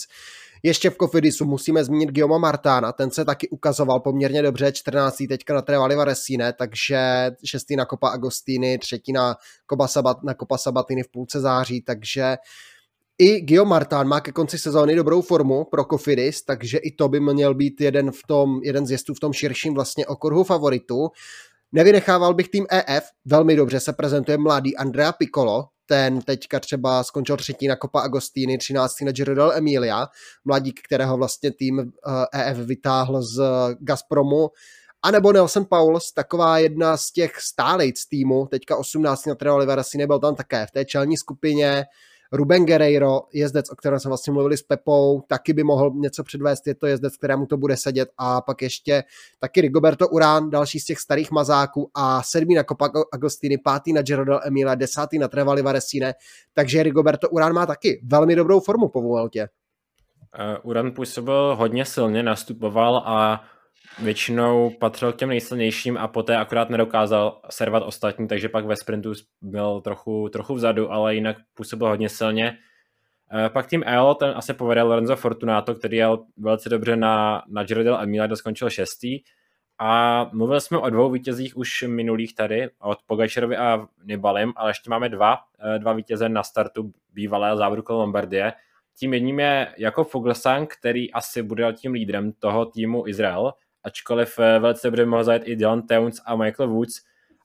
Ještě 0.67 0.91
v 0.91 0.97
Kofidisu 0.97 1.45
musíme 1.45 1.85
zmínit 1.85 2.11
Guillaume 2.11 2.39
Martána, 2.39 2.93
ten 2.93 3.11
se 3.11 3.25
taky 3.25 3.49
ukazoval 3.49 4.01
poměrně 4.01 4.43
dobře, 4.43 4.73
14. 4.73 5.17
teďka 5.29 5.55
na 5.55 5.63
Trevali 5.63 5.97
Varesine, 5.97 6.53
takže 6.53 7.31
šestý 7.45 7.77
na 7.77 7.85
Copa 7.85 8.09
Agostini, 8.09 8.79
třetí 8.79 9.13
na 9.13 9.37
Copa, 9.71 9.89
Sabat, 9.89 10.23
na 10.23 10.35
Copa 10.35 10.59
Sabatini 10.59 11.03
v 11.03 11.09
půlce 11.09 11.41
září, 11.41 11.81
takže 11.83 12.37
i 13.19 13.41
Gio 13.41 13.65
Martán 13.65 14.09
má 14.09 14.21
ke 14.21 14.33
konci 14.33 14.59
sezóny 14.59 14.95
dobrou 14.95 15.23
formu 15.23 15.65
pro 15.65 15.85
Kofidis, 15.85 16.43
takže 16.43 16.79
i 16.79 16.91
to 16.91 17.09
by 17.09 17.21
měl 17.21 17.55
být 17.55 17.81
jeden, 17.81 18.11
v 18.11 18.21
tom, 18.29 18.61
jeden 18.63 18.87
z 18.87 18.91
jezdů 18.91 19.15
v 19.15 19.21
tom 19.21 19.33
širším 19.33 19.75
vlastně 19.75 20.07
okruhu 20.07 20.45
favoritů. 20.45 21.09
Nevynechával 21.73 22.35
bych 22.35 22.49
tým 22.49 22.67
EF, 22.71 23.05
velmi 23.25 23.57
dobře 23.57 23.81
se 23.81 23.93
prezentuje 23.93 24.39
mladý 24.39 24.77
Andrea 24.77 25.13
Piccolo, 25.13 25.65
ten 25.87 26.21
teďka 26.21 26.61
třeba 26.61 27.05
skončil 27.05 27.37
třetí 27.37 27.69
na 27.69 27.77
Copa 27.77 28.01
Agostini, 28.01 28.59
třináctý 28.59 29.05
na 29.05 29.13
Giro 29.13 29.35
del 29.35 29.53
Emilia, 29.53 30.09
mladík, 30.45 30.81
kterého 30.83 31.17
vlastně 31.17 31.51
tým 31.51 31.93
EF 32.35 32.59
vytáhl 32.59 33.23
z 33.23 33.43
Gazpromu, 33.81 34.51
a 35.03 35.11
nebo 35.11 35.33
Nelson 35.33 35.65
Pauls, 35.65 36.13
taková 36.13 36.59
jedna 36.59 36.97
z 36.97 37.11
těch 37.11 37.41
stálejc 37.41 38.07
týmu, 38.07 38.47
teďka 38.47 38.77
18 38.77 39.27
na 39.27 39.35
Treo 39.35 39.55
Oliverasi 39.55 39.99
nebyl 39.99 40.19
tam 40.19 40.35
také. 40.35 40.67
V 40.67 40.71
té 40.71 40.85
čelní 40.85 41.17
skupině, 41.17 41.85
Ruben 42.33 42.67
Guerreiro, 42.67 43.23
jezdec, 43.33 43.71
o 43.71 43.77
kterém 43.77 44.01
jsme 44.01 44.09
vlastně 44.09 44.33
mluvili 44.33 44.57
s 44.57 44.63
Pepou, 44.63 45.23
taky 45.29 45.53
by 45.53 45.65
mohl 45.65 45.91
něco 45.95 46.25
předvést, 46.25 46.67
je 46.67 46.75
to 46.75 46.87
jezdec, 46.87 47.17
kterému 47.17 47.47
to 47.47 47.57
bude 47.57 47.77
sedět. 47.77 48.09
A 48.19 48.41
pak 48.41 48.63
ještě 48.63 49.05
taky 49.39 49.61
Rigoberto 49.61 50.09
Urán, 50.09 50.51
další 50.51 50.81
z 50.81 50.85
těch 50.85 50.99
starých 50.99 51.31
mazáků. 51.31 51.91
A 51.95 52.23
sedmý 52.23 52.55
na 52.55 52.65
Copa 52.65 52.91
Agostini, 53.13 53.59
pátý 53.59 53.93
na 53.93 54.03
Giro 54.03 54.25
del 54.25 54.41
Emile, 54.45 54.77
desátý 54.77 55.19
na 55.19 55.29
Trevali 55.29 55.63
Varesine, 55.63 56.15
takže 56.55 56.83
Rigoberto 56.83 57.29
Urán 57.29 57.53
má 57.53 57.67
taky 57.67 58.01
velmi 58.05 58.37
dobrou 58.37 58.61
formu 58.61 58.89
po 58.89 59.03
Vueltě. 59.03 59.49
Uh, 60.39 60.71
Uran 60.71 60.93
působil 60.93 61.57
hodně 61.59 61.85
silně, 61.85 62.23
nastupoval 62.23 62.97
a 62.97 63.45
většinou 64.03 64.71
patřil 64.71 65.13
k 65.13 65.17
těm 65.17 65.29
nejsilnějším 65.29 65.97
a 65.97 66.09
poté 66.09 66.37
akorát 66.37 66.71
nedokázal 66.71 67.41
servat 67.51 67.83
ostatní, 67.83 68.29
takže 68.29 68.49
pak 68.49 68.65
ve 68.65 68.77
sprintu 68.77 69.13
byl 69.43 69.81
trochu, 69.81 70.29
trochu 70.29 70.55
vzadu, 70.55 70.93
ale 70.93 71.15
jinak 71.15 71.37
působil 71.55 71.89
hodně 71.89 72.09
silně. 72.09 72.59
Eh, 73.33 73.49
pak 73.49 73.67
tým 73.67 73.83
L, 73.87 74.15
ten 74.15 74.33
asi 74.37 74.55
povede 74.55 74.83
Lorenzo 74.83 75.17
Fortunato, 75.17 75.75
který 75.75 75.97
jel 75.97 76.25
velice 76.37 76.69
dobře 76.69 76.97
na, 76.97 77.43
na 77.49 77.65
Giro 77.65 77.83
del 77.83 78.01
Emilia, 78.01 78.37
skončil 78.37 78.71
šestý. 78.71 79.21
A 79.79 80.25
mluvili 80.33 80.61
jsme 80.61 80.79
o 80.79 80.91
dvou 80.91 81.11
vítězích 81.11 81.57
už 81.57 81.83
minulých 81.83 82.35
tady, 82.35 82.69
od 82.81 82.99
Pogačerovi 83.07 83.57
a 83.57 83.87
Nibalim, 84.05 84.53
ale 84.57 84.71
ještě 84.71 84.91
máme 84.91 85.09
dva, 85.09 85.39
eh, 85.75 85.79
dva 85.79 85.93
vítěze 85.93 86.29
na 86.29 86.43
startu 86.43 86.93
bývalé 87.13 87.57
závodu 87.57 87.83
kolem 87.83 88.01
Lombardie. 88.01 88.53
Tím 88.99 89.15
jedním 89.15 89.41
je 89.41 89.75
jako 89.79 90.05
Fuglsang, 90.05 90.75
který 90.75 91.13
asi 91.13 91.43
bude 91.43 91.73
tím 91.73 91.93
lídrem 91.93 92.33
toho 92.33 92.67
týmu 92.67 93.09
Izrael, 93.09 93.53
ačkoliv 93.85 94.39
eh, 94.39 94.59
velice 94.59 94.87
dobře 94.87 95.07
mohl 95.07 95.25
zajet 95.25 95.43
i 95.47 95.57
Dylan 95.57 95.83
Towns 95.83 96.21
a 96.27 96.37
Michael 96.37 96.69
Woods, 96.69 96.95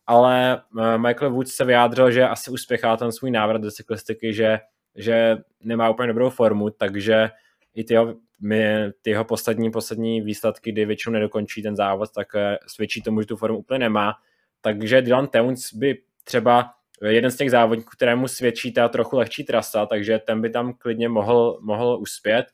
ale 0.08 0.62
eh, 0.80 0.98
Michael 0.98 1.32
Woods 1.32 1.52
se 1.52 1.66
vyjádřil, 1.66 2.12
že 2.12 2.28
asi 2.28 2.52
uspěchá 2.52 2.98
ten 2.98 3.12
svůj 3.12 3.32
návrat 3.32 3.62
do 3.62 3.72
cyklistiky, 3.72 4.34
že, 4.34 4.60
že 4.96 5.38
nemá 5.64 5.90
úplně 5.90 6.08
dobrou 6.08 6.30
formu, 6.30 6.70
takže 6.70 7.30
i 7.76 7.84
ty 7.84 7.94
jeho, 7.94 8.16
my, 8.42 8.92
ty 9.02 9.10
jeho 9.10 9.26
poslední, 9.26 9.72
poslední 9.72 10.22
výsledky, 10.22 10.72
kdy 10.72 10.86
většinou 10.86 11.14
nedokončí 11.14 11.62
ten 11.62 11.76
závod, 11.76 12.12
tak 12.12 12.36
eh, 12.36 12.58
svědčí 12.68 13.02
tomu, 13.02 13.22
že 13.22 13.28
tu 13.28 13.36
formu 13.36 13.58
úplně 13.58 13.80
nemá. 13.80 14.14
Takže 14.62 15.02
Dylan 15.02 15.28
Towns 15.28 15.74
by 15.74 16.02
třeba 16.24 16.74
jeden 17.02 17.32
z 17.32 17.36
těch 17.36 17.52
závodníků, 17.52 17.90
kterému 17.90 18.28
svědčí 18.28 18.74
ta 18.74 18.88
trochu 18.88 19.18
lehčí 19.18 19.44
trasa, 19.44 19.86
takže 19.86 20.20
ten 20.20 20.42
by 20.42 20.50
tam 20.50 20.74
klidně 20.74 21.10
mohl, 21.10 21.60
mohl 21.62 21.98
uspět, 22.02 22.46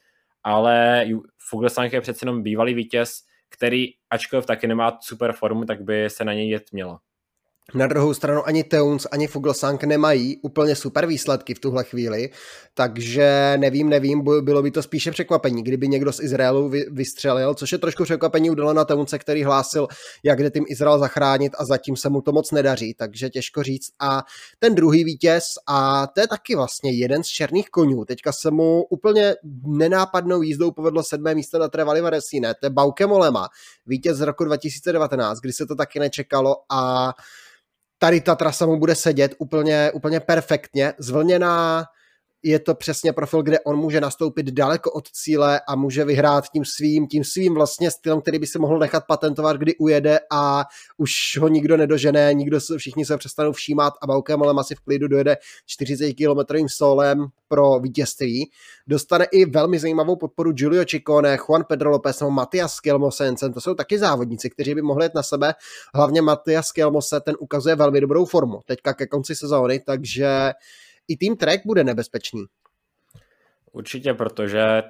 ale 0.44 1.06
Fuglsang 1.38 1.94
je 1.94 2.02
přece 2.02 2.26
jenom 2.26 2.44
bývalý 2.44 2.74
vítěz, 2.74 3.22
který 3.58 3.88
ačkoliv 4.10 4.46
taky 4.46 4.68
nemá 4.68 4.98
super 5.02 5.34
formu, 5.34 5.66
tak 5.66 5.82
by 5.82 6.10
se 6.10 6.26
na 6.26 6.34
něj 6.34 6.50
jet 6.50 6.72
mělo. 6.72 7.00
Na 7.74 7.88
druhou 7.88 8.14
stranu 8.14 8.48
ani 8.48 8.64
Teuns, 8.64 9.08
ani 9.12 9.28
Fuglsang 9.28 9.84
nemají 9.84 10.38
úplně 10.42 10.76
super 10.76 11.06
výsledky 11.06 11.54
v 11.54 11.60
tuhle 11.60 11.84
chvíli, 11.84 12.30
takže 12.74 13.54
nevím, 13.58 13.90
nevím, 13.90 14.24
bylo 14.42 14.64
by 14.64 14.72
to 14.72 14.84
spíše 14.84 15.12
překvapení, 15.12 15.64
kdyby 15.64 15.88
někdo 15.88 16.14
z 16.14 16.20
Izraelu 16.20 16.72
vystřelil, 16.92 17.54
což 17.54 17.72
je 17.72 17.78
trošku 17.78 18.04
překvapení 18.04 18.50
u 18.50 18.56
na 18.56 18.86
Teunce, 18.86 19.20
který 19.20 19.44
hlásil, 19.44 19.88
jak 20.24 20.44
jde 20.44 20.52
tým 20.52 20.66
Izrael 20.68 21.00
zachránit 21.00 21.54
a 21.58 21.66
zatím 21.66 21.96
se 21.96 22.10
mu 22.10 22.22
to 22.22 22.32
moc 22.32 22.52
nedaří, 22.52 22.94
takže 22.94 23.30
těžko 23.30 23.64
říct. 23.64 23.92
A 24.00 24.24
ten 24.60 24.76
druhý 24.76 25.04
vítěz, 25.04 25.44
a 25.68 26.08
to 26.08 26.22
je 26.22 26.28
taky 26.28 26.56
vlastně 26.56 26.92
jeden 26.92 27.24
z 27.24 27.28
černých 27.28 27.70
konňů, 27.70 28.06
teďka 28.06 28.32
se 28.32 28.52
mu 28.52 28.84
úplně 28.84 29.36
nenápadnou 29.64 30.42
jízdou 30.42 30.72
povedlo 30.72 31.04
sedmé 31.04 31.36
místo 31.36 31.60
na 31.60 31.68
Trevali 31.68 32.02
Varesine, 32.02 32.54
to 32.54 32.66
je 32.66 32.70
Bauke 32.70 33.08
Molema, 33.08 33.50
vítěz 33.86 34.18
z 34.18 34.22
roku 34.22 34.44
2019, 34.44 35.40
kdy 35.40 35.54
se 35.54 35.66
to 35.66 35.76
taky 35.76 36.00
nečekalo 36.00 36.56
a 36.70 37.14
tady 38.00 38.22
ta 38.22 38.36
trasa 38.36 38.66
mu 38.66 38.78
bude 38.78 38.96
sedět 38.96 39.36
úplně, 39.38 39.92
úplně 39.92 40.20
perfektně, 40.20 40.94
zvlněná, 41.00 41.86
je 42.46 42.60
to 42.60 42.76
přesně 42.76 43.14
profil, 43.14 43.44
kde 43.44 43.60
on 43.60 43.78
může 43.78 44.02
nastoupit 44.02 44.46
daleko 44.46 44.92
od 44.92 45.12
cíle 45.12 45.62
a 45.68 45.76
může 45.76 46.06
vyhrát 46.06 46.50
tím 46.50 46.66
svým, 46.66 47.08
tím 47.08 47.24
svým 47.24 47.54
vlastně 47.54 47.92
stylem, 47.92 48.22
který 48.22 48.40
by 48.40 48.48
si 48.48 48.60
mohl 48.60 48.80
nechat 48.80 49.04
patentovat, 49.08 49.58
kdy 49.58 49.76
ujede 49.76 50.20
a 50.32 50.64
už 50.98 51.12
ho 51.42 51.48
nikdo 51.48 51.78
nedožené, 51.78 52.34
nikdo 52.34 52.62
se, 52.62 52.78
všichni 52.78 53.06
se 53.06 53.18
přestanou 53.18 53.52
všímat 53.52 53.94
a 54.02 54.08
Baukem 54.08 54.44
ale 54.44 54.54
asi 54.58 54.76
v 54.76 54.80
klidu 54.80 55.08
dojede 55.08 55.38
40 55.66 56.14
km 56.14 56.68
solem 56.68 57.28
pro 57.48 57.80
vítězství. 57.80 58.50
Dostane 58.88 59.26
i 59.32 59.46
velmi 59.46 59.80
zajímavou 59.80 60.16
podporu 60.16 60.52
Giulio 60.52 60.86
Ciccone, 60.86 61.38
Juan 61.38 61.64
Pedro 61.64 61.90
Lopez 61.90 62.20
nebo 62.20 62.32
Matias 62.32 62.80
Kelmosensen, 62.80 63.54
to 63.54 63.62
jsou 63.62 63.74
taky 63.74 64.00
závodníci, 64.00 64.50
kteří 64.50 64.76
by 64.76 64.82
mohli 64.82 65.06
jít 65.06 65.16
na 65.16 65.24
sebe. 65.24 65.54
Hlavně 65.96 66.22
Matias 66.22 66.72
Kelmose, 66.72 67.20
ten 67.20 67.36
ukazuje 67.40 67.76
velmi 67.76 68.02
dobrou 68.02 68.26
formu 68.26 68.60
teďka 68.66 68.94
ke 68.94 69.08
konci 69.08 69.36
sezóny, 69.36 69.80
takže 69.80 70.52
i 71.08 71.18
tým 71.18 71.38
Trek 71.38 71.62
bude 71.66 71.84
nebezpečný. 71.84 72.46
Určitě, 73.72 74.14
protože 74.14 74.84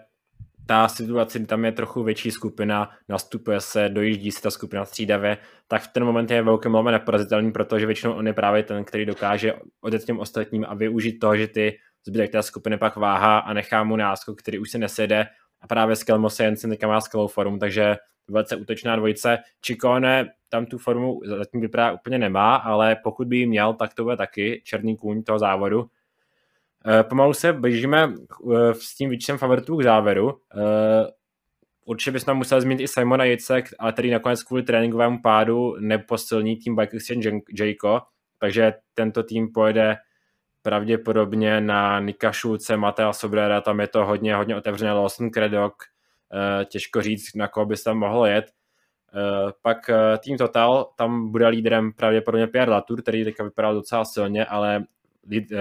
ta 0.65 0.87
situace, 0.87 1.39
kdy 1.39 1.47
tam 1.47 1.65
je 1.65 1.71
trochu 1.71 2.03
větší 2.03 2.31
skupina, 2.31 2.89
nastupuje 3.09 3.61
se, 3.61 3.89
dojíždí 3.89 4.31
si 4.31 4.41
ta 4.41 4.51
skupina 4.51 4.85
střídavě, 4.85 5.37
tak 5.67 5.81
v 5.81 5.87
ten 5.87 6.03
moment 6.03 6.31
je 6.31 6.41
velký 6.41 6.69
moment 6.69 6.91
neporazitelný, 6.91 7.51
protože 7.51 7.85
většinou 7.85 8.13
on 8.13 8.27
je 8.27 8.33
právě 8.33 8.63
ten, 8.63 8.83
který 8.85 9.05
dokáže 9.05 9.53
odjet 9.81 10.03
těm 10.03 10.19
ostatním 10.19 10.65
a 10.67 10.73
využít 10.73 11.19
toho, 11.19 11.37
že 11.37 11.47
ty 11.47 11.77
zbytek 12.07 12.31
té 12.31 12.43
skupiny 12.43 12.77
pak 12.77 12.95
váhá 12.95 13.39
a 13.39 13.53
nechá 13.53 13.83
mu 13.83 13.95
náskok, 13.95 14.39
který 14.39 14.59
už 14.59 14.71
se 14.71 14.77
nesede 14.77 15.25
a 15.61 15.67
právě 15.67 15.95
Skelmose 15.95 16.43
Jensen 16.43 16.69
teďka 16.69 16.87
má 16.87 17.01
skvělou 17.01 17.27
formu, 17.27 17.57
takže 17.57 17.95
velice 18.27 18.55
útočná 18.55 18.95
dvojice. 18.95 19.37
Čikone 19.61 20.29
tam 20.49 20.65
tu 20.65 20.77
formu 20.77 21.19
zatím 21.25 21.61
vypadá 21.61 21.91
úplně 21.91 22.17
nemá, 22.17 22.55
ale 22.55 22.95
pokud 23.03 23.27
by 23.27 23.37
ji 23.37 23.45
měl, 23.45 23.73
tak 23.73 23.93
to 23.93 24.03
bude 24.03 24.17
taky 24.17 24.61
černý 24.65 24.97
kůň 24.97 25.23
toho 25.23 25.39
závodu 25.39 25.85
pomalu 27.03 27.33
se 27.33 27.53
blížíme 27.53 28.13
eh, 28.53 28.73
s 28.73 28.95
tím 28.95 29.09
výčtem 29.09 29.37
favoritů 29.37 29.77
k 29.77 29.83
závěru. 29.83 30.39
Eh, 30.57 31.07
určitě 31.85 32.11
bychom 32.11 32.33
museli 32.33 32.61
zmínit 32.61 32.83
i 32.83 32.87
Simona 32.87 33.23
Jice, 33.23 33.63
ale 33.79 33.93
který 33.93 34.11
nakonec 34.11 34.43
kvůli 34.43 34.63
tréninkovému 34.63 35.21
pádu 35.21 35.75
neposilní 35.79 36.57
tým 36.57 36.75
Bike 36.75 36.97
Exchange 36.97 37.31
Jayco, 37.59 38.01
takže 38.39 38.73
tento 38.93 39.23
tým 39.23 39.51
pojede 39.53 39.95
pravděpodobně 40.61 41.61
na 41.61 41.99
Nika 41.99 42.31
Šulce, 42.31 42.77
Matea 42.77 43.13
Sobrera, 43.13 43.61
tam 43.61 43.79
je 43.79 43.87
to 43.87 44.05
hodně, 44.05 44.35
hodně 44.35 44.55
otevřené, 44.55 44.93
Lawson 44.93 45.29
Craddock, 45.29 45.75
těžko 46.65 47.01
říct, 47.01 47.35
na 47.35 47.47
koho 47.47 47.65
by 47.65 47.77
se 47.77 47.83
tam 47.83 47.97
mohlo 47.97 48.25
jet. 48.25 48.45
pak 49.61 49.77
tým 50.19 50.37
Total, 50.37 50.89
tam 50.95 51.31
bude 51.31 51.47
lídrem 51.47 51.93
pravděpodobně 51.93 52.47
Pierre 52.47 52.71
Latour, 52.71 53.01
který 53.01 53.23
teďka 53.23 53.43
vypadal 53.43 53.73
docela 53.73 54.05
silně, 54.05 54.45
ale 54.45 54.83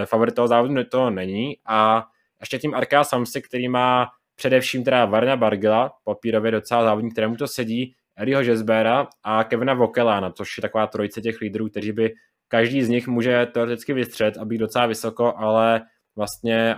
favorit 0.04 0.34
toho 0.34 0.48
závodu 0.48 0.84
to 0.84 1.10
není. 1.10 1.56
A 1.66 2.04
ještě 2.40 2.58
tým 2.58 2.74
Arka 2.74 3.04
Samsi, 3.04 3.42
který 3.42 3.68
má 3.68 4.08
především 4.34 4.84
teda 4.84 5.04
Varna 5.04 5.36
Bargela, 5.36 5.92
papírově 6.04 6.50
docela 6.50 6.84
závodník, 6.84 7.12
kterému 7.12 7.36
to 7.36 7.46
sedí, 7.46 7.94
Eddieho 8.16 8.42
Žezbera 8.42 9.06
a 9.22 9.44
Kevina 9.44 9.74
Vokelána, 9.74 10.30
což 10.30 10.58
je 10.58 10.62
taková 10.62 10.86
trojice 10.86 11.20
těch 11.20 11.40
lídrů, 11.40 11.68
kteří 11.68 11.92
by 11.92 12.14
každý 12.48 12.82
z 12.82 12.88
nich 12.88 13.08
může 13.08 13.46
teoreticky 13.46 13.92
vystřet 13.92 14.36
a 14.38 14.44
být 14.44 14.58
docela 14.58 14.86
vysoko, 14.86 15.34
ale 15.36 15.82
vlastně 16.16 16.76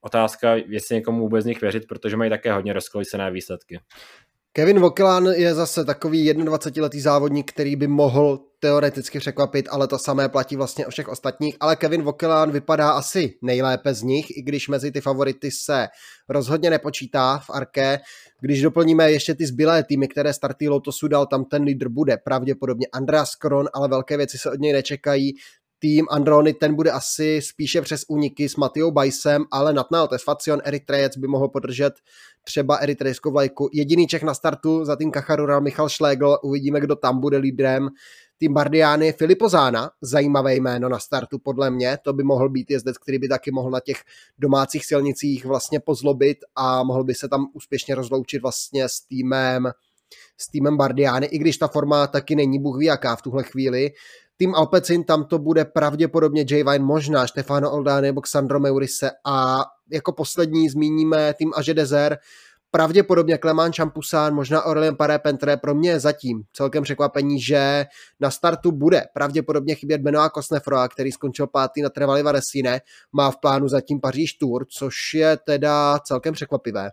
otázka, 0.00 0.54
jestli 0.54 0.94
někomu 0.94 1.20
vůbec 1.20 1.42
z 1.42 1.46
nich 1.46 1.60
věřit, 1.60 1.88
protože 1.88 2.16
mají 2.16 2.30
také 2.30 2.52
hodně 2.52 2.72
rozkolísené 2.72 3.30
výsledky. 3.30 3.80
Kevin 4.56 4.80
Vokelán 4.80 5.26
je 5.26 5.54
zase 5.54 5.84
takový 5.84 6.32
21-letý 6.32 7.00
závodník, 7.00 7.52
který 7.52 7.76
by 7.76 7.86
mohl 7.86 8.40
teoreticky 8.58 9.18
překvapit, 9.18 9.68
ale 9.70 9.86
to 9.86 9.98
samé 9.98 10.28
platí 10.28 10.56
vlastně 10.56 10.86
o 10.86 10.90
všech 10.90 11.08
ostatních. 11.08 11.56
Ale 11.60 11.76
Kevin 11.76 12.02
Vokelán 12.02 12.50
vypadá 12.50 12.90
asi 12.90 13.34
nejlépe 13.42 13.94
z 13.94 14.02
nich, 14.02 14.36
i 14.36 14.42
když 14.42 14.68
mezi 14.68 14.92
ty 14.92 15.00
favority 15.00 15.50
se 15.50 15.88
rozhodně 16.28 16.70
nepočítá 16.70 17.38
v 17.38 17.50
Arke. 17.50 18.00
Když 18.40 18.62
doplníme 18.62 19.10
ještě 19.10 19.34
ty 19.34 19.46
zbylé 19.46 19.84
týmy, 19.84 20.08
které 20.08 20.32
starty 20.32 20.68
Lotusu 20.68 21.08
dal, 21.08 21.26
tam 21.26 21.44
ten 21.44 21.62
lídr 21.62 21.88
bude 21.88 22.16
pravděpodobně 22.16 22.86
Andreas 22.92 23.34
Kron, 23.34 23.66
ale 23.74 23.88
velké 23.88 24.16
věci 24.16 24.38
se 24.38 24.50
od 24.50 24.60
něj 24.60 24.72
nečekají 24.72 25.32
tým 25.84 26.06
Androny, 26.10 26.54
ten 26.54 26.74
bude 26.74 26.90
asi 26.90 27.40
spíše 27.42 27.82
přes 27.82 28.04
úniky 28.08 28.48
s 28.48 28.56
Matějou 28.56 28.90
Bajsem, 28.90 29.44
ale 29.50 29.72
Natnael 29.72 30.08
Tesfacion, 30.08 30.60
Eritrejec 30.64 31.16
by 31.16 31.28
mohl 31.28 31.48
podržet 31.48 31.94
třeba 32.44 32.76
eritrejskou 32.76 33.30
vlajku. 33.30 33.68
Jediný 33.72 34.06
Čech 34.06 34.22
na 34.22 34.34
startu 34.34 34.84
za 34.84 34.96
tým 34.96 35.10
Kacharural 35.10 35.60
Michal 35.60 35.88
Šlegl, 35.88 36.38
uvidíme, 36.42 36.80
kdo 36.80 36.96
tam 36.96 37.20
bude 37.20 37.36
lídrem. 37.36 37.88
Tým 38.38 38.54
Bardiány 38.54 39.12
Filipo 39.12 39.48
Zána, 39.48 39.90
zajímavé 40.02 40.54
jméno 40.54 40.88
na 40.88 40.98
startu 40.98 41.38
podle 41.38 41.70
mě, 41.70 41.98
to 42.04 42.12
by 42.12 42.22
mohl 42.22 42.48
být 42.48 42.70
jezdec, 42.70 42.98
který 42.98 43.18
by 43.18 43.28
taky 43.28 43.50
mohl 43.50 43.70
na 43.70 43.80
těch 43.80 43.96
domácích 44.38 44.86
silnicích 44.86 45.44
vlastně 45.44 45.80
pozlobit 45.80 46.38
a 46.56 46.82
mohl 46.82 47.04
by 47.04 47.14
se 47.14 47.28
tam 47.28 47.46
úspěšně 47.52 47.94
rozloučit 47.94 48.42
vlastně 48.42 48.88
s 48.88 49.00
týmem 49.00 49.72
s 50.38 50.50
týmem 50.50 50.76
Bardiány, 50.76 51.26
i 51.26 51.38
když 51.38 51.58
ta 51.58 51.68
forma 51.68 52.06
taky 52.06 52.36
není 52.36 52.58
bůh 52.58 52.82
jaká 52.82 53.16
v 53.16 53.22
tuhle 53.22 53.42
chvíli. 53.42 53.90
Tým 54.44 54.54
Alpecin, 54.54 55.04
tam 55.04 55.24
to 55.24 55.38
bude 55.38 55.64
pravděpodobně 55.64 56.44
Jay 56.50 56.64
Vine, 56.64 56.84
možná 56.84 57.26
Stefano 57.26 57.70
Oldane 57.70 58.00
nebo 58.00 58.20
Xandro 58.20 58.60
Meurise 58.60 59.10
a 59.26 59.64
jako 59.90 60.12
poslední 60.12 60.68
zmíníme 60.68 61.34
tým 61.34 61.52
Aže 61.56 61.74
Dezer, 61.74 62.18
pravděpodobně 62.70 63.38
Clement 63.38 63.76
Champusán, 63.76 64.34
možná 64.34 64.62
Aurelien 64.62 64.96
Paré 64.96 65.18
Pentre, 65.18 65.56
pro 65.56 65.74
mě 65.74 65.90
je 65.90 66.00
zatím 66.00 66.42
celkem 66.52 66.82
překvapení, 66.82 67.40
že 67.40 67.84
na 68.20 68.30
startu 68.30 68.72
bude 68.72 69.02
pravděpodobně 69.14 69.74
chybět 69.74 70.00
Benoit 70.00 70.32
Kosnefroa, 70.32 70.88
který 70.88 71.12
skončil 71.12 71.46
pátý 71.46 71.82
na 71.82 71.88
Trevali 71.88 72.22
Varesine, 72.22 72.80
má 73.12 73.30
v 73.30 73.36
plánu 73.36 73.68
zatím 73.68 74.00
Paříž 74.00 74.32
Tour, 74.32 74.66
což 74.78 74.94
je 75.14 75.36
teda 75.36 75.98
celkem 75.98 76.34
překvapivé. 76.34 76.90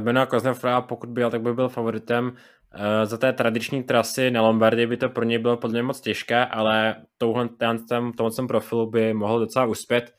Benoit 0.00 0.28
Kosnefroa, 0.28 0.80
pokud 0.80 1.10
byl, 1.10 1.30
tak 1.30 1.42
by 1.42 1.54
byl 1.54 1.68
favoritem. 1.68 2.32
Eh, 2.74 3.06
za 3.06 3.16
té 3.16 3.32
tradiční 3.32 3.82
trasy 3.82 4.30
na 4.30 4.42
Lombardii 4.42 4.86
by 4.86 4.96
to 4.96 5.08
pro 5.08 5.24
něj 5.24 5.38
bylo 5.38 5.56
podle 5.56 5.72
mě 5.72 5.82
moc 5.82 6.00
těžké, 6.00 6.46
ale 6.46 6.96
touhle, 7.18 7.48
tomhle 8.16 8.46
profilu 8.48 8.90
by 8.90 9.14
mohl 9.14 9.38
docela 9.38 9.66
uspět. 9.66 10.14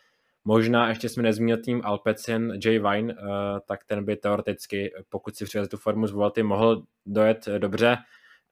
Možná 0.46 0.90
ještě 0.90 1.10
jsme 1.10 1.24
nezmínil 1.24 1.58
tým 1.58 1.82
Alpecin, 1.84 2.60
Jay 2.66 2.80
Vine, 2.80 3.14
uh, 3.14 3.20
tak 3.68 3.80
ten 3.86 4.06
by 4.06 4.16
teoreticky, 4.16 4.92
pokud 5.10 5.36
si 5.36 5.46
přiveze 5.46 5.70
tu 5.70 5.78
formu 5.78 6.08
z 6.08 6.12
Vuelty, 6.12 6.44
mohl 6.44 6.84
dojet 7.06 7.46
dobře. 7.58 7.98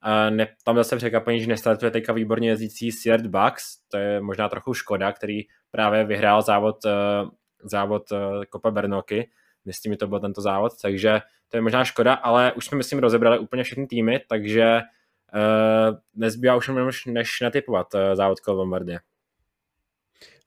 Uh, 0.06 0.36
ne, 0.36 0.48
tam 0.64 0.76
zase 0.76 0.96
překvapení, 0.96 1.40
že 1.40 1.48
nestartuje 1.48 1.92
teďka 1.92 2.14
výborně 2.14 2.50
jezdící 2.50 2.92
Seared 2.92 3.28
Bucks, 3.28 3.64
to 3.92 3.98
je 3.98 4.22
možná 4.22 4.50
trochu 4.50 4.74
škoda, 4.74 5.12
který 5.12 5.42
právě 5.72 6.06
vyhrál 6.06 6.42
závod, 6.42 6.76
závod 7.64 8.04
Copa 8.54 8.72
Bernoky, 8.72 9.30
myslím, 9.66 9.94
že 9.94 9.98
to 9.98 10.08
byl 10.08 10.20
tento 10.20 10.42
závod, 10.42 10.72
takže 10.82 11.20
to 11.50 11.58
je 11.58 11.62
možná 11.62 11.86
škoda, 11.86 12.14
ale 12.14 12.54
už 12.54 12.66
jsme, 12.66 12.78
myslím, 12.78 13.00
rozebrali 13.00 13.40
úplně 13.40 13.64
všechny 13.64 13.88
týmy, 13.88 14.20
takže 14.30 14.82
uh, 15.34 15.98
nezbývá 16.16 16.56
už 16.56 16.68
než, 16.68 17.06
než 17.06 17.42
natypovat 17.42 17.94
uh, 17.94 18.00
závod 18.14 18.40
kolo 18.40 18.58
Lombardie. 18.58 19.00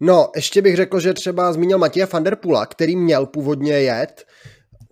No, 0.00 0.30
ještě 0.36 0.62
bych 0.62 0.76
řekl, 0.76 1.00
že 1.00 1.14
třeba 1.14 1.52
zmínil 1.52 1.78
Matěje 1.78 2.06
van 2.06 2.24
der 2.24 2.36
Pula, 2.36 2.66
který 2.66 2.96
měl 2.96 3.26
původně 3.26 3.72
jet 3.72 4.26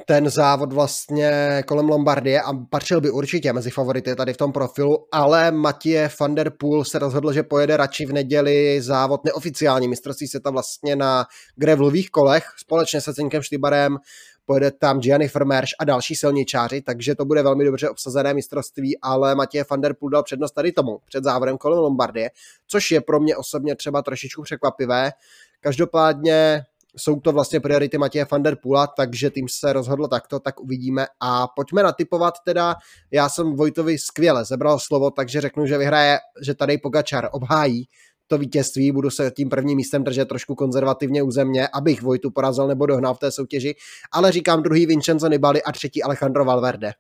ten 0.04 0.30
závod 0.30 0.72
vlastně 0.72 1.62
kolem 1.66 1.88
Lombardie 1.88 2.42
a 2.42 2.52
patřil 2.70 3.00
by 3.00 3.10
určitě 3.10 3.52
mezi 3.52 3.70
favority 3.70 4.16
tady 4.16 4.32
v 4.32 4.36
tom 4.36 4.52
profilu, 4.52 5.06
ale 5.12 5.50
Matěje 5.50 6.10
van 6.20 6.34
der 6.34 6.50
Poel 6.58 6.84
se 6.84 6.98
rozhodl, 6.98 7.32
že 7.32 7.42
pojede 7.42 7.76
radši 7.76 8.06
v 8.06 8.12
neděli 8.12 8.82
závod 8.82 9.24
neoficiální 9.24 9.88
mistrovství 9.88 10.28
světa 10.28 10.50
vlastně 10.50 10.96
na 10.96 11.26
grevlových 11.56 12.10
kolech 12.10 12.44
společně 12.56 13.00
se 13.00 13.14
Cenkem 13.14 13.42
Štybarem 13.42 13.98
pojede 14.46 14.70
tam 14.70 15.00
Gianni 15.00 15.28
Vermeersch 15.34 15.72
a 15.78 15.84
další 15.84 16.14
silničáři, 16.14 16.82
takže 16.82 17.14
to 17.14 17.24
bude 17.24 17.42
velmi 17.42 17.64
dobře 17.64 17.90
obsazené 17.90 18.34
mistrovství, 18.34 18.98
ale 19.02 19.34
Matěj 19.34 19.64
van 19.70 19.80
der 19.80 19.94
Poel 19.94 20.10
dal 20.10 20.22
přednost 20.22 20.52
tady 20.52 20.72
tomu 20.72 20.98
před 21.04 21.24
závodem 21.24 21.58
kolem 21.58 21.78
Lombardie, 21.78 22.30
což 22.66 22.90
je 22.90 23.00
pro 23.00 23.20
mě 23.20 23.36
osobně 23.36 23.76
třeba 23.76 24.02
trošičku 24.02 24.42
překvapivé. 24.42 25.12
Každopádně 25.60 26.64
jsou 26.98 27.20
to 27.20 27.32
vlastně 27.32 27.60
priority 27.60 27.98
Matěje 27.98 28.26
van 28.32 28.42
der 28.42 28.56
Pula, 28.56 28.86
takže 28.86 29.30
tým 29.30 29.46
se 29.48 29.72
rozhodl 29.72 30.06
takto, 30.06 30.40
tak 30.40 30.60
uvidíme 30.60 31.06
a 31.20 31.46
pojďme 31.46 31.82
natypovat 31.82 32.34
teda, 32.44 32.74
já 33.10 33.28
jsem 33.28 33.56
Vojtovi 33.56 33.98
skvěle 33.98 34.44
zebral 34.44 34.78
slovo, 34.78 35.10
takže 35.10 35.40
řeknu, 35.40 35.66
že 35.66 35.78
vyhraje, 35.78 36.18
že 36.42 36.54
tady 36.54 36.78
Pogačar 36.78 37.28
obhájí 37.32 37.84
to 38.26 38.38
vítězství, 38.38 38.92
budu 38.92 39.10
se 39.10 39.30
tím 39.30 39.48
prvním 39.48 39.76
místem 39.76 40.04
držet 40.04 40.28
trošku 40.28 40.54
konzervativně 40.54 41.22
u 41.22 41.30
země, 41.30 41.68
abych 41.68 42.02
Vojtu 42.02 42.30
porazil 42.30 42.66
nebo 42.66 42.86
dohnal 42.86 43.14
v 43.14 43.18
té 43.18 43.30
soutěži, 43.30 43.74
ale 44.12 44.32
říkám 44.32 44.62
druhý 44.62 44.86
Vincenzo 44.86 45.28
Nibali 45.28 45.62
a 45.62 45.72
třetí 45.72 46.02
Alejandro 46.02 46.44
Valverde. 46.44 46.92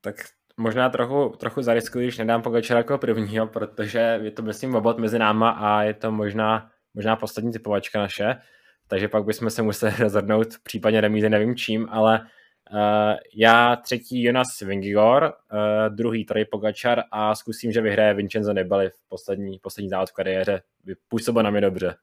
Tak 0.00 0.16
možná 0.56 0.88
trochu, 0.88 1.36
trochu 1.36 1.62
zariskuji, 1.62 2.06
když 2.06 2.18
nedám 2.18 2.42
Pogačara 2.42 2.80
jako 2.80 2.98
prvního, 2.98 3.46
protože 3.46 4.20
je 4.22 4.30
to 4.30 4.42
myslím 4.42 4.74
obod 4.74 4.98
mezi 4.98 5.18
náma 5.18 5.50
a 5.50 5.82
je 5.82 5.94
to 5.94 6.12
možná, 6.12 6.70
možná 6.96 7.16
poslední 7.16 7.52
typovačka 7.52 7.98
naše, 7.98 8.34
takže 8.88 9.08
pak 9.08 9.24
bychom 9.24 9.50
se 9.50 9.62
museli 9.62 9.92
rozhodnout, 9.98 10.48
případně 10.62 11.00
remízy 11.00 11.28
nevím 11.30 11.56
čím, 11.56 11.86
ale 11.90 12.26
Uh, 12.72 12.78
já 13.36 13.76
třetí 13.76 14.22
Jonas 14.22 14.46
Vingigor, 14.60 15.22
uh, 15.22 15.94
druhý 15.94 16.24
Troj 16.24 16.44
Pogačar 16.44 17.02
a 17.12 17.34
zkusím, 17.34 17.72
že 17.72 17.80
vyhraje 17.80 18.14
Vincenzo 18.14 18.52
Nibali 18.52 18.90
v 18.90 19.08
poslední, 19.08 19.58
poslední 19.58 19.88
závod 19.88 20.10
v 20.10 20.12
kariéře. 20.12 20.62
Působil 21.08 21.42
na 21.42 21.50
mě 21.50 21.60
dobře. 21.60 21.94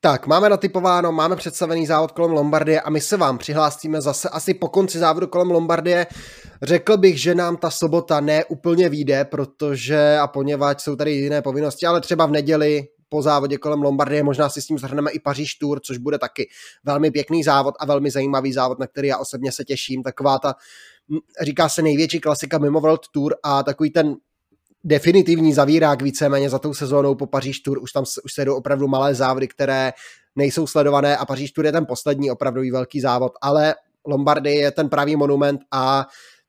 Tak, 0.00 0.26
máme 0.26 0.48
natypováno, 0.48 1.12
máme 1.12 1.36
představený 1.36 1.86
závod 1.86 2.12
kolem 2.12 2.32
Lombardie 2.32 2.80
a 2.80 2.90
my 2.90 3.00
se 3.00 3.16
vám 3.16 3.38
přihlásíme 3.38 4.00
zase 4.00 4.28
asi 4.28 4.54
po 4.54 4.68
konci 4.68 4.98
závodu 4.98 5.26
kolem 5.26 5.50
Lombardie. 5.50 6.06
Řekl 6.62 6.96
bych, 6.96 7.20
že 7.20 7.34
nám 7.34 7.56
ta 7.56 7.70
sobota 7.70 8.20
ne 8.20 8.44
úplně 8.44 8.88
vyjde, 8.88 9.24
protože 9.24 10.18
a 10.18 10.26
poněvadž 10.26 10.80
jsou 10.80 10.96
tady 10.96 11.10
jiné 11.10 11.42
povinnosti, 11.42 11.86
ale 11.86 12.00
třeba 12.00 12.26
v 12.26 12.30
neděli 12.30 12.82
po 13.12 13.22
závodě 13.22 13.58
kolem 13.58 13.82
Lombardie, 13.82 14.22
možná 14.22 14.48
si 14.48 14.62
s 14.62 14.66
tím 14.66 14.78
zhrneme 14.78 15.10
i 15.10 15.20
Paříž 15.20 15.54
Tour, 15.54 15.80
což 15.80 15.98
bude 15.98 16.18
taky 16.18 16.48
velmi 16.84 17.10
pěkný 17.10 17.44
závod 17.44 17.74
a 17.80 17.86
velmi 17.86 18.10
zajímavý 18.10 18.52
závod, 18.52 18.78
na 18.78 18.86
který 18.86 19.08
já 19.08 19.18
osobně 19.18 19.52
se 19.52 19.64
těším. 19.64 20.02
Taková 20.02 20.38
ta, 20.38 20.54
říká 21.42 21.68
se 21.68 21.82
největší 21.82 22.20
klasika 22.20 22.58
mimo 22.58 22.80
World 22.80 23.00
Tour 23.12 23.34
a 23.42 23.62
takový 23.62 23.90
ten 23.90 24.16
definitivní 24.84 25.54
zavírák 25.54 26.02
víceméně 26.02 26.50
za 26.50 26.58
tou 26.58 26.74
sezónou 26.74 27.14
po 27.14 27.26
Paříž 27.26 27.60
Tour, 27.60 27.78
už 27.82 27.92
tam 27.92 28.04
už 28.24 28.32
se 28.32 28.44
jdou 28.44 28.56
opravdu 28.56 28.88
malé 28.88 29.14
závody, 29.14 29.48
které 29.48 29.92
nejsou 30.36 30.66
sledované 30.66 31.16
a 31.16 31.26
Paříž 31.26 31.52
Tour 31.52 31.66
je 31.66 31.72
ten 31.72 31.86
poslední 31.86 32.30
opravdový 32.30 32.70
velký 32.70 33.00
závod, 33.00 33.32
ale 33.42 33.74
Lombardie 34.06 34.60
je 34.60 34.70
ten 34.70 34.88
pravý 34.88 35.16
monument 35.16 35.60
a 35.70 36.06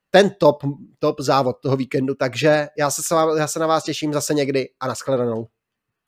ten 0.09 0.31
top, 0.39 0.63
top 0.99 1.21
závod 1.21 1.55
toho 1.61 1.77
víkendu, 1.77 2.15
takže 2.15 2.67
já 2.77 2.91
se, 2.91 3.15
já 3.37 3.47
se 3.47 3.59
na 3.59 3.67
vás 3.67 3.83
těším 3.83 4.13
zase 4.13 4.33
někdy 4.33 4.69
a 4.79 4.87
nashledanou. 4.87 5.47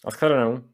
Naschledanou. 0.05 0.69